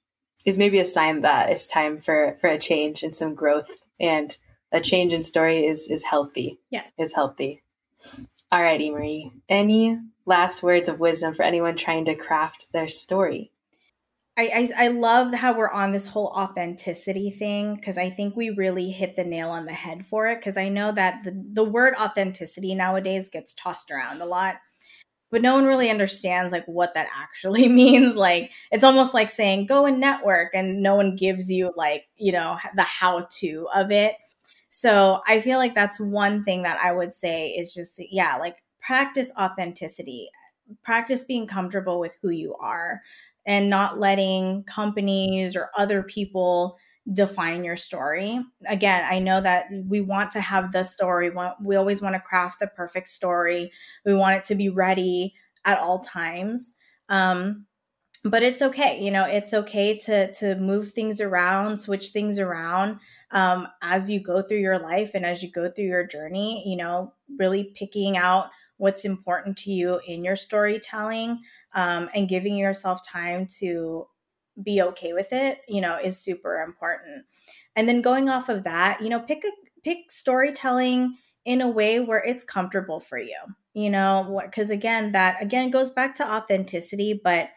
is 0.44 0.58
maybe 0.58 0.78
a 0.78 0.84
sign 0.84 1.22
that 1.22 1.50
it's 1.50 1.66
time 1.66 1.98
for 1.98 2.36
for 2.40 2.48
a 2.48 2.58
change 2.58 3.02
and 3.02 3.14
some 3.14 3.34
growth 3.34 3.70
and 3.98 4.38
a 4.72 4.80
change 4.80 5.12
in 5.12 5.22
story 5.22 5.66
is 5.66 5.88
is 5.88 6.04
healthy. 6.04 6.60
Yes. 6.70 6.92
It's 6.98 7.14
healthy. 7.14 7.62
All 8.50 8.62
righty 8.62 8.90
marie. 8.90 9.30
Any 9.48 9.98
last 10.26 10.62
words 10.62 10.88
of 10.88 11.00
wisdom 11.00 11.34
for 11.34 11.42
anyone 11.42 11.76
trying 11.76 12.04
to 12.06 12.14
craft 12.14 12.72
their 12.72 12.88
story? 12.88 13.50
I, 14.36 14.70
I, 14.76 14.86
I 14.86 14.88
love 14.88 15.32
how 15.32 15.56
we're 15.56 15.70
on 15.70 15.92
this 15.92 16.08
whole 16.08 16.26
authenticity 16.26 17.30
thing 17.30 17.76
because 17.76 17.96
I 17.96 18.10
think 18.10 18.34
we 18.34 18.50
really 18.50 18.90
hit 18.90 19.14
the 19.14 19.24
nail 19.24 19.50
on 19.50 19.66
the 19.66 19.72
head 19.72 20.04
for 20.04 20.26
it. 20.26 20.40
Because 20.40 20.56
I 20.56 20.68
know 20.68 20.90
that 20.90 21.22
the, 21.22 21.40
the 21.52 21.62
word 21.62 21.94
authenticity 22.00 22.74
nowadays 22.74 23.28
gets 23.28 23.54
tossed 23.54 23.92
around 23.92 24.22
a 24.22 24.26
lot 24.26 24.56
but 25.34 25.42
no 25.42 25.54
one 25.54 25.64
really 25.64 25.90
understands 25.90 26.52
like 26.52 26.64
what 26.66 26.94
that 26.94 27.08
actually 27.12 27.68
means. 27.82 28.14
Like 28.14 28.52
it's 28.70 28.84
almost 28.84 29.14
like 29.14 29.30
saying 29.30 29.66
go 29.66 29.84
and 29.84 29.98
network 29.98 30.54
and 30.54 30.80
no 30.80 30.94
one 30.94 31.16
gives 31.16 31.50
you 31.50 31.72
like 31.74 32.06
you 32.16 32.30
know 32.30 32.56
the 32.76 32.84
how 32.84 33.26
to 33.38 33.66
of 33.74 33.90
it. 33.90 34.14
So 34.68 35.22
i 35.26 35.40
feel 35.40 35.58
like 35.58 35.74
that's 35.74 35.98
one 35.98 36.44
thing 36.44 36.62
that 36.62 36.78
i 36.82 36.92
would 36.92 37.12
say 37.14 37.50
is 37.50 37.74
just 37.74 38.00
yeah 38.10 38.36
like 38.36 38.62
practice 38.80 39.32
authenticity. 39.36 40.30
Practice 40.84 41.24
being 41.24 41.48
comfortable 41.48 41.98
with 41.98 42.16
who 42.22 42.30
you 42.30 42.54
are 42.54 43.02
and 43.44 43.68
not 43.68 43.98
letting 43.98 44.62
companies 44.64 45.56
or 45.56 45.70
other 45.76 46.04
people 46.04 46.78
define 47.12 47.64
your 47.64 47.76
story. 47.76 48.40
Again, 48.66 49.06
I 49.10 49.18
know 49.18 49.40
that 49.40 49.66
we 49.86 50.00
want 50.00 50.30
to 50.32 50.40
have 50.40 50.72
the 50.72 50.84
story. 50.84 51.30
We 51.62 51.76
always 51.76 52.00
want 52.00 52.14
to 52.14 52.20
craft 52.20 52.60
the 52.60 52.66
perfect 52.66 53.08
story. 53.08 53.72
We 54.04 54.14
want 54.14 54.36
it 54.36 54.44
to 54.44 54.54
be 54.54 54.70
ready 54.70 55.34
at 55.64 55.78
all 55.78 56.00
times. 56.00 56.72
Um, 57.08 57.66
but 58.24 58.42
it's 58.42 58.62
okay, 58.62 59.02
you 59.04 59.10
know, 59.10 59.24
it's 59.24 59.52
okay 59.52 59.98
to 59.98 60.32
to 60.34 60.56
move 60.56 60.92
things 60.92 61.20
around, 61.20 61.76
switch 61.76 62.08
things 62.08 62.38
around 62.38 62.98
um, 63.32 63.68
as 63.82 64.08
you 64.08 64.18
go 64.18 64.40
through 64.40 64.60
your 64.60 64.78
life 64.78 65.10
and 65.14 65.26
as 65.26 65.42
you 65.42 65.50
go 65.50 65.70
through 65.70 65.84
your 65.84 66.06
journey. 66.06 66.66
You 66.66 66.78
know, 66.78 67.12
really 67.38 67.64
picking 67.74 68.16
out 68.16 68.48
what's 68.78 69.04
important 69.04 69.58
to 69.58 69.72
you 69.72 70.00
in 70.06 70.24
your 70.24 70.36
storytelling 70.36 71.40
um, 71.74 72.08
and 72.14 72.28
giving 72.28 72.56
yourself 72.56 73.06
time 73.06 73.46
to 73.58 74.06
be 74.62 74.80
okay 74.80 75.12
with 75.12 75.32
it, 75.32 75.60
you 75.68 75.80
know, 75.80 75.96
is 75.96 76.18
super 76.18 76.62
important. 76.62 77.24
And 77.76 77.88
then 77.88 78.02
going 78.02 78.28
off 78.28 78.48
of 78.48 78.64
that, 78.64 79.02
you 79.02 79.08
know, 79.08 79.20
pick 79.20 79.44
a 79.44 79.50
pick 79.82 80.10
storytelling 80.10 81.16
in 81.44 81.60
a 81.60 81.68
way 81.68 82.00
where 82.00 82.22
it's 82.22 82.44
comfortable 82.44 83.00
for 83.00 83.18
you. 83.18 83.36
You 83.74 83.90
know, 83.90 84.40
because 84.44 84.70
again, 84.70 85.12
that 85.12 85.42
again 85.42 85.70
goes 85.70 85.90
back 85.90 86.14
to 86.16 86.32
authenticity, 86.32 87.20
but 87.22 87.48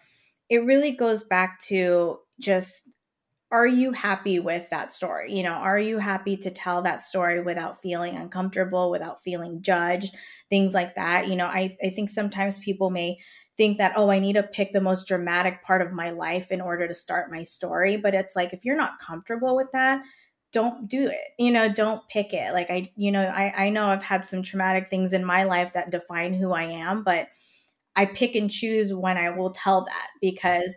it 0.50 0.66
really 0.66 0.92
goes 0.92 1.24
back 1.24 1.62
to 1.66 2.20
just 2.40 2.90
are 3.50 3.68
you 3.68 3.94
happy 3.94 4.40
with 4.40 4.70
that 4.72 4.94
story? 4.94 5.34
You 5.34 5.44
know, 5.44 5.54
are 5.54 5.80
you 5.80 6.00
happy 6.00 6.36
to 6.38 6.52
tell 6.52 6.82
that 6.82 7.06
story 7.06 7.42
without 7.42 7.82
feeling 7.82 8.18
uncomfortable, 8.18 8.92
without 8.92 9.24
feeling 9.24 9.62
judged, 9.62 10.14
things 10.50 10.74
like 10.74 10.96
that? 10.96 11.28
You 11.28 11.38
know, 11.38 11.46
I, 11.46 11.78
I 11.82 11.90
think 11.90 12.10
sometimes 12.10 12.58
people 12.58 12.90
may 12.90 13.20
think 13.58 13.78
that 13.78 13.94
oh 13.96 14.10
i 14.10 14.20
need 14.20 14.34
to 14.34 14.44
pick 14.44 14.72
the 14.72 14.82
most 14.82 15.08
dramatic 15.08 15.64
part 15.64 15.82
of 15.82 15.92
my 15.92 16.12
life 16.12 16.52
in 16.52 16.62
order 16.62 16.88
to 16.88 16.94
start 16.94 17.32
my 17.32 17.44
story. 17.44 17.98
But 17.98 18.14
it's 18.14 18.36
like 18.36 18.54
if 18.54 18.64
you're 18.66 18.78
not 18.78 19.00
comfortable 19.00 19.56
with 19.56 19.72
that 19.74 20.02
don't 20.54 20.88
do 20.88 21.08
it. 21.08 21.34
You 21.38 21.52
know 21.52 21.72
don't 21.72 22.08
pick 22.10 22.34
it. 22.34 22.54
Like 22.54 22.70
i 22.70 22.92
you 22.96 23.12
know 23.12 23.24
i 23.24 23.66
i 23.66 23.70
know 23.70 23.88
i've 23.88 24.04
had 24.04 24.24
some 24.26 24.44
traumatic 24.44 24.90
things 24.90 25.14
in 25.14 25.26
my 25.26 25.44
life 25.44 25.74
that 25.74 25.92
define 25.92 26.34
who 26.34 26.52
i 26.54 26.64
am 26.64 27.04
but 27.04 27.28
i 27.96 28.06
pick 28.06 28.36
and 28.36 28.50
choose 28.50 28.94
when 28.94 29.18
i 29.18 29.30
will 29.30 29.52
tell 29.52 29.86
that 29.86 30.08
because 30.22 30.74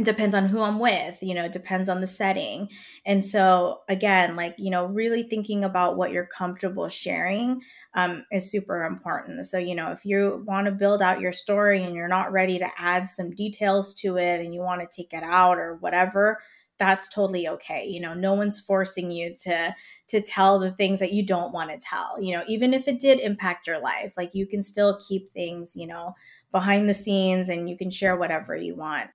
it 0.00 0.04
depends 0.04 0.34
on 0.34 0.46
who 0.46 0.62
I'm 0.62 0.78
with, 0.78 1.22
you 1.22 1.34
know, 1.34 1.44
it 1.44 1.52
depends 1.52 1.88
on 1.88 2.00
the 2.00 2.06
setting. 2.06 2.68
And 3.04 3.24
so, 3.24 3.80
again, 3.88 4.34
like, 4.34 4.54
you 4.58 4.70
know, 4.70 4.86
really 4.86 5.22
thinking 5.22 5.64
about 5.64 5.96
what 5.96 6.10
you're 6.10 6.26
comfortable 6.26 6.88
sharing 6.88 7.60
um, 7.94 8.24
is 8.32 8.50
super 8.50 8.84
important. 8.84 9.46
So, 9.46 9.58
you 9.58 9.74
know, 9.74 9.90
if 9.90 10.04
you 10.04 10.42
want 10.46 10.66
to 10.66 10.72
build 10.72 11.02
out 11.02 11.20
your 11.20 11.32
story 11.32 11.82
and 11.82 11.94
you're 11.94 12.08
not 12.08 12.32
ready 12.32 12.58
to 12.58 12.70
add 12.78 13.08
some 13.08 13.30
details 13.30 13.94
to 13.94 14.16
it 14.16 14.40
and 14.40 14.54
you 14.54 14.60
want 14.60 14.80
to 14.80 14.88
take 14.94 15.12
it 15.12 15.22
out 15.22 15.58
or 15.58 15.76
whatever, 15.76 16.38
that's 16.78 17.08
totally 17.10 17.46
okay 17.46 17.84
you 17.86 18.00
know 18.00 18.14
no 18.14 18.32
one's 18.32 18.58
forcing 18.58 19.10
you 19.10 19.36
to 19.38 19.76
to 20.08 20.22
tell 20.22 20.58
the 20.58 20.70
things 20.72 20.98
that 20.98 21.12
you 21.12 21.22
don't 21.22 21.52
want 21.52 21.68
to 21.68 21.76
tell 21.76 22.16
you 22.18 22.34
know 22.34 22.42
even 22.48 22.72
if 22.72 22.88
it 22.88 22.98
did 22.98 23.20
impact 23.20 23.66
your 23.66 23.78
life 23.78 24.14
like 24.16 24.34
you 24.34 24.46
can 24.46 24.62
still 24.62 24.98
keep 25.06 25.30
things 25.30 25.76
you 25.76 25.86
know 25.86 26.14
behind 26.52 26.88
the 26.88 26.94
scenes 26.94 27.50
and 27.50 27.68
you 27.68 27.76
can 27.76 27.90
share 27.90 28.16
whatever 28.16 28.56
you 28.56 28.74
want 28.74 29.10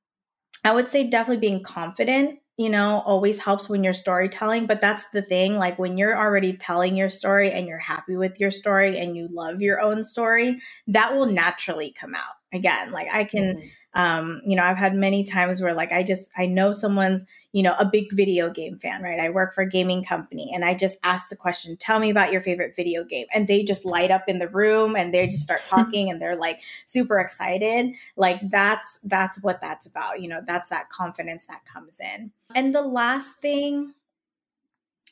I 0.65 0.73
would 0.73 0.87
say 0.87 1.07
definitely 1.07 1.47
being 1.47 1.61
confident, 1.61 2.39
you 2.57 2.71
know, 2.71 3.03
always 3.05 3.37
helps 3.37 3.69
when 3.69 3.83
you're 3.83 3.93
storytelling. 3.93 4.65
But 4.65 4.81
that's 4.81 5.05
the 5.09 5.21
thing. 5.21 5.57
Like 5.57 5.77
when 5.77 5.95
you're 5.95 6.17
already 6.17 6.57
telling 6.57 6.95
your 6.95 7.11
story 7.11 7.51
and 7.51 7.67
you're 7.67 7.77
happy 7.77 8.15
with 8.15 8.39
your 8.39 8.49
story 8.49 8.97
and 8.97 9.15
you 9.15 9.27
love 9.29 9.61
your 9.61 9.79
own 9.79 10.03
story, 10.03 10.59
that 10.87 11.13
will 11.13 11.27
naturally 11.27 11.93
come 11.97 12.15
out. 12.15 12.33
Again, 12.55 12.91
like 12.91 13.07
I 13.11 13.23
can. 13.25 13.57
Mm-hmm 13.57 13.67
um, 13.95 14.41
you 14.45 14.57
know, 14.57 14.63
I've 14.63 14.77
had 14.77 14.93
many 14.93 15.23
times 15.23 15.61
where 15.61 15.73
like 15.73 15.93
I 15.93 16.03
just 16.03 16.29
I 16.37 16.47
know 16.47 16.73
someone's, 16.73 17.23
you 17.53 17.63
know, 17.63 17.75
a 17.79 17.85
big 17.85 18.11
video 18.11 18.49
game 18.49 18.77
fan, 18.77 19.01
right? 19.01 19.21
I 19.21 19.29
work 19.29 19.53
for 19.53 19.61
a 19.61 19.69
gaming 19.69 20.03
company 20.03 20.51
and 20.53 20.65
I 20.65 20.73
just 20.73 20.97
ask 21.03 21.29
the 21.29 21.37
question, 21.37 21.77
tell 21.77 21.99
me 21.99 22.09
about 22.09 22.33
your 22.33 22.41
favorite 22.41 22.75
video 22.75 23.05
game. 23.05 23.27
And 23.33 23.47
they 23.47 23.63
just 23.63 23.85
light 23.85 24.11
up 24.11 24.23
in 24.27 24.39
the 24.39 24.49
room 24.49 24.97
and 24.97 25.13
they 25.13 25.27
just 25.27 25.43
start 25.43 25.61
talking 25.69 26.11
and 26.11 26.21
they're 26.21 26.35
like 26.35 26.59
super 26.85 27.19
excited. 27.19 27.93
Like 28.17 28.41
that's 28.49 28.99
that's 29.05 29.41
what 29.41 29.61
that's 29.61 29.87
about. 29.87 30.21
You 30.21 30.27
know, 30.27 30.41
that's 30.45 30.69
that 30.71 30.89
confidence 30.89 31.47
that 31.47 31.63
comes 31.65 32.01
in. 32.01 32.31
And 32.53 32.75
the 32.75 32.81
last 32.81 33.37
thing 33.37 33.93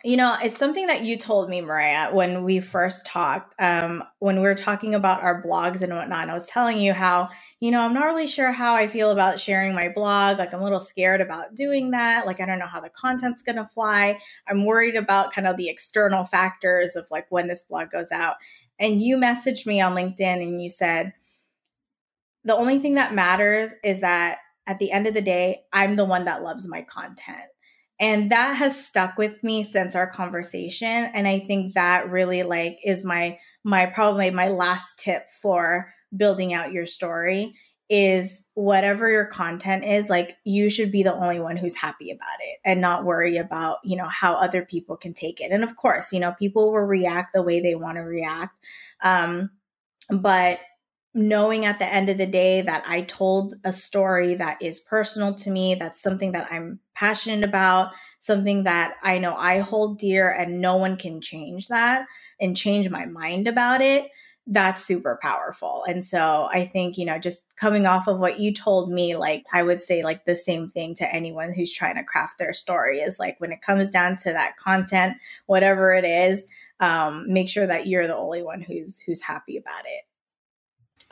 you 0.05 0.17
know, 0.17 0.35
it's 0.43 0.57
something 0.57 0.87
that 0.87 1.03
you 1.03 1.17
told 1.17 1.49
me, 1.49 1.61
Mariah, 1.61 2.13
when 2.13 2.43
we 2.43 2.59
first 2.59 3.05
talked, 3.05 3.55
um, 3.59 4.03
when 4.19 4.35
we 4.35 4.41
were 4.41 4.53
talking 4.53 4.93
about 4.93 5.23
our 5.23 5.41
blogs 5.41 5.81
and 5.81 5.93
whatnot. 5.93 6.23
And 6.23 6.31
I 6.31 6.33
was 6.33 6.45
telling 6.45 6.77
you 6.77 6.91
how, 6.91 7.29
you 7.61 7.71
know, 7.71 7.79
I'm 7.79 7.93
not 7.93 8.07
really 8.07 8.27
sure 8.27 8.51
how 8.51 8.75
I 8.75 8.87
feel 8.87 9.11
about 9.11 9.39
sharing 9.39 9.73
my 9.73 9.87
blog. 9.87 10.39
Like, 10.39 10.53
I'm 10.53 10.59
a 10.59 10.63
little 10.63 10.81
scared 10.81 11.21
about 11.21 11.55
doing 11.55 11.91
that. 11.91 12.25
Like, 12.25 12.41
I 12.41 12.45
don't 12.45 12.59
know 12.59 12.67
how 12.67 12.81
the 12.81 12.89
content's 12.89 13.43
going 13.43 13.55
to 13.55 13.65
fly. 13.65 14.19
I'm 14.49 14.65
worried 14.65 14.97
about 14.97 15.31
kind 15.31 15.47
of 15.47 15.55
the 15.55 15.69
external 15.69 16.25
factors 16.25 16.97
of 16.97 17.07
like 17.09 17.27
when 17.29 17.47
this 17.47 17.63
blog 17.63 17.89
goes 17.89 18.11
out. 18.11 18.35
And 18.79 19.01
you 19.01 19.15
messaged 19.15 19.65
me 19.65 19.79
on 19.79 19.95
LinkedIn 19.95 20.41
and 20.43 20.61
you 20.61 20.67
said, 20.67 21.13
the 22.43 22.57
only 22.57 22.77
thing 22.77 22.95
that 22.95 23.13
matters 23.13 23.71
is 23.85 24.01
that 24.01 24.39
at 24.67 24.79
the 24.79 24.91
end 24.91 25.07
of 25.07 25.13
the 25.13 25.21
day, 25.21 25.61
I'm 25.71 25.95
the 25.95 26.03
one 26.03 26.25
that 26.25 26.43
loves 26.43 26.67
my 26.67 26.81
content 26.81 27.45
and 27.99 28.31
that 28.31 28.55
has 28.55 28.85
stuck 28.85 29.17
with 29.17 29.43
me 29.43 29.63
since 29.63 29.95
our 29.95 30.07
conversation. 30.07 30.87
And 30.87 31.27
i 31.27 31.39
think 31.39 31.73
that 31.73 32.09
really 32.09 32.43
like 32.43 32.79
is 32.83 33.05
my 33.05 33.37
my 33.63 33.85
probably 33.85 34.29
my 34.31 34.49
last 34.49 34.99
tip 34.99 35.29
for 35.41 35.91
building 36.15 36.53
out 36.53 36.73
your 36.73 36.85
story 36.85 37.55
is 37.89 38.41
whatever 38.55 39.09
your 39.09 39.25
content 39.25 39.83
is 39.83 40.09
like 40.09 40.37
you 40.45 40.69
should 40.69 40.91
be 40.91 41.03
the 41.03 41.13
only 41.13 41.39
one 41.39 41.57
who's 41.57 41.75
happy 41.75 42.11
about 42.11 42.39
it 42.39 42.59
and 42.65 42.81
not 42.81 43.03
worry 43.05 43.37
about 43.37 43.77
you 43.83 43.95
know 43.95 44.07
how 44.07 44.33
other 44.33 44.65
people 44.65 44.97
can 44.97 45.13
take 45.13 45.41
it. 45.41 45.51
And 45.51 45.63
of 45.63 45.75
course 45.75 46.11
you 46.11 46.19
know 46.19 46.33
people 46.37 46.71
will 46.71 46.79
react 46.79 47.33
the 47.33 47.43
way 47.43 47.59
they 47.59 47.75
want 47.75 47.97
to 47.97 48.01
react. 48.01 48.57
Um 49.01 49.51
but 50.09 50.59
knowing 51.13 51.65
at 51.65 51.77
the 51.77 51.85
end 51.85 52.09
of 52.09 52.17
the 52.17 52.25
day 52.25 52.61
that 52.61 52.83
I 52.87 53.01
told 53.01 53.55
a 53.63 53.71
story 53.71 54.33
that 54.35 54.61
is 54.61 54.79
personal 54.79 55.33
to 55.35 55.51
me, 55.51 55.75
that's 55.75 56.01
something 56.01 56.31
that 56.31 56.47
I'm 56.51 56.79
passionate 56.95 57.47
about, 57.47 57.91
something 58.19 58.63
that 58.63 58.95
I 59.03 59.19
know 59.19 59.35
I 59.35 59.59
hold 59.59 59.99
dear, 59.99 60.31
and 60.31 60.59
no 60.59 60.77
one 60.77 60.97
can 60.97 61.21
change 61.21 61.67
that 61.67 62.07
and 62.41 62.57
change 62.57 62.89
my 62.89 63.05
mind 63.05 63.47
about 63.47 63.81
it. 63.81 64.09
That's 64.47 64.83
super 64.83 65.19
powerful. 65.21 65.85
And 65.87 66.03
so 66.03 66.49
I 66.51 66.65
think, 66.65 66.97
you 66.97 67.05
know, 67.05 67.17
just 67.19 67.43
coming 67.55 67.85
off 67.85 68.07
of 68.07 68.19
what 68.19 68.39
you 68.39 68.53
told 68.53 68.91
me, 68.91 69.15
like 69.15 69.45
I 69.53 69.63
would 69.63 69.81
say 69.81 70.03
like 70.03 70.25
the 70.25 70.35
same 70.35 70.69
thing 70.69 70.95
to 70.95 71.13
anyone 71.13 71.53
who's 71.53 71.71
trying 71.71 71.95
to 71.95 72.03
craft 72.03 72.39
their 72.39 72.53
story 72.53 72.99
is 72.99 73.19
like 73.19 73.39
when 73.39 73.51
it 73.51 73.61
comes 73.61 73.89
down 73.89 74.17
to 74.17 74.33
that 74.33 74.57
content, 74.57 75.17
whatever 75.45 75.93
it 75.93 76.03
is, 76.03 76.45
um, 76.79 77.31
make 77.31 77.47
sure 77.47 77.67
that 77.67 77.87
you're 77.87 78.07
the 78.07 78.15
only 78.15 78.41
one 78.41 78.61
who's 78.61 78.99
who's 78.99 79.21
happy 79.21 79.57
about 79.57 79.85
it. 79.85 80.03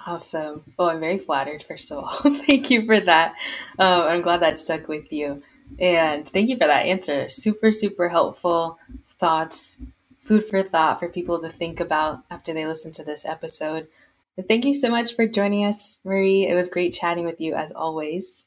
Awesome. 0.06 0.64
Well, 0.78 0.90
I'm 0.90 1.00
very 1.00 1.18
flattered, 1.18 1.64
first 1.64 1.92
of 1.92 2.00
all. 2.00 2.34
thank 2.46 2.70
you 2.70 2.86
for 2.86 3.00
that. 3.00 3.36
Um, 3.78 4.02
I'm 4.04 4.22
glad 4.22 4.42
that 4.42 4.58
stuck 4.58 4.88
with 4.88 5.12
you. 5.12 5.44
And 5.80 6.28
thank 6.28 6.50
you 6.50 6.56
for 6.58 6.68
that 6.68 6.86
answer. 6.86 7.30
Super, 7.30 7.72
super 7.72 8.10
helpful 8.10 8.80
thoughts, 9.08 9.78
food 10.24 10.44
for 10.46 10.64
thought 10.64 11.00
for 11.00 11.08
people 11.08 11.40
to 11.40 11.50
think 11.50 11.80
about 11.80 12.24
after 12.30 12.54
they 12.54 12.66
listen 12.66 12.92
to 12.94 13.04
this 13.04 13.26
episode. 13.26 13.88
But 14.36 14.48
thank 14.48 14.66
you 14.66 14.74
so 14.74 14.90
much 14.90 15.16
for 15.16 15.28
joining 15.28 15.66
us, 15.66 16.00
Marie. 16.04 16.48
It 16.48 16.56
was 16.56 16.70
great 16.70 16.94
chatting 16.94 17.26
with 17.26 17.40
you 17.40 17.54
as 17.54 17.72
always. 17.72 18.46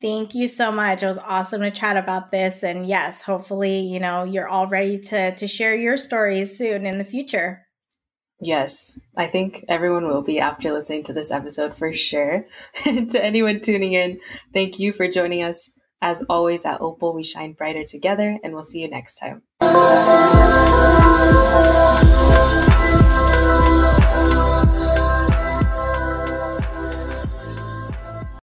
Thank 0.00 0.34
you 0.34 0.48
so 0.48 0.70
much. 0.70 1.02
It 1.02 1.06
was 1.06 1.18
awesome 1.18 1.62
to 1.62 1.70
chat 1.70 1.96
about 1.96 2.30
this. 2.30 2.62
And 2.62 2.86
yes, 2.86 3.22
hopefully, 3.22 3.80
you 3.80 3.98
know, 3.98 4.24
you're 4.24 4.48
all 4.48 4.66
ready 4.66 4.98
to 4.98 5.34
to 5.34 5.48
share 5.48 5.74
your 5.74 5.96
stories 5.96 6.56
soon 6.58 6.84
in 6.84 6.98
the 6.98 7.04
future. 7.04 7.63
Yes, 8.44 8.98
I 9.16 9.26
think 9.26 9.64
everyone 9.70 10.06
will 10.06 10.20
be 10.20 10.38
after 10.38 10.70
listening 10.70 11.02
to 11.04 11.14
this 11.14 11.32
episode 11.32 11.74
for 11.74 11.94
sure. 11.94 12.44
and 12.84 13.10
to 13.12 13.24
anyone 13.24 13.62
tuning 13.62 13.94
in, 13.94 14.20
thank 14.52 14.78
you 14.78 14.92
for 14.92 15.08
joining 15.08 15.42
us. 15.42 15.70
As 16.02 16.22
always, 16.28 16.66
at 16.66 16.82
Opal, 16.82 17.14
we 17.14 17.22
shine 17.22 17.54
brighter 17.54 17.84
together, 17.84 18.38
and 18.44 18.52
we'll 18.52 18.62
see 18.62 18.82
you 18.82 18.90
next 18.90 19.18
time. 19.18 19.44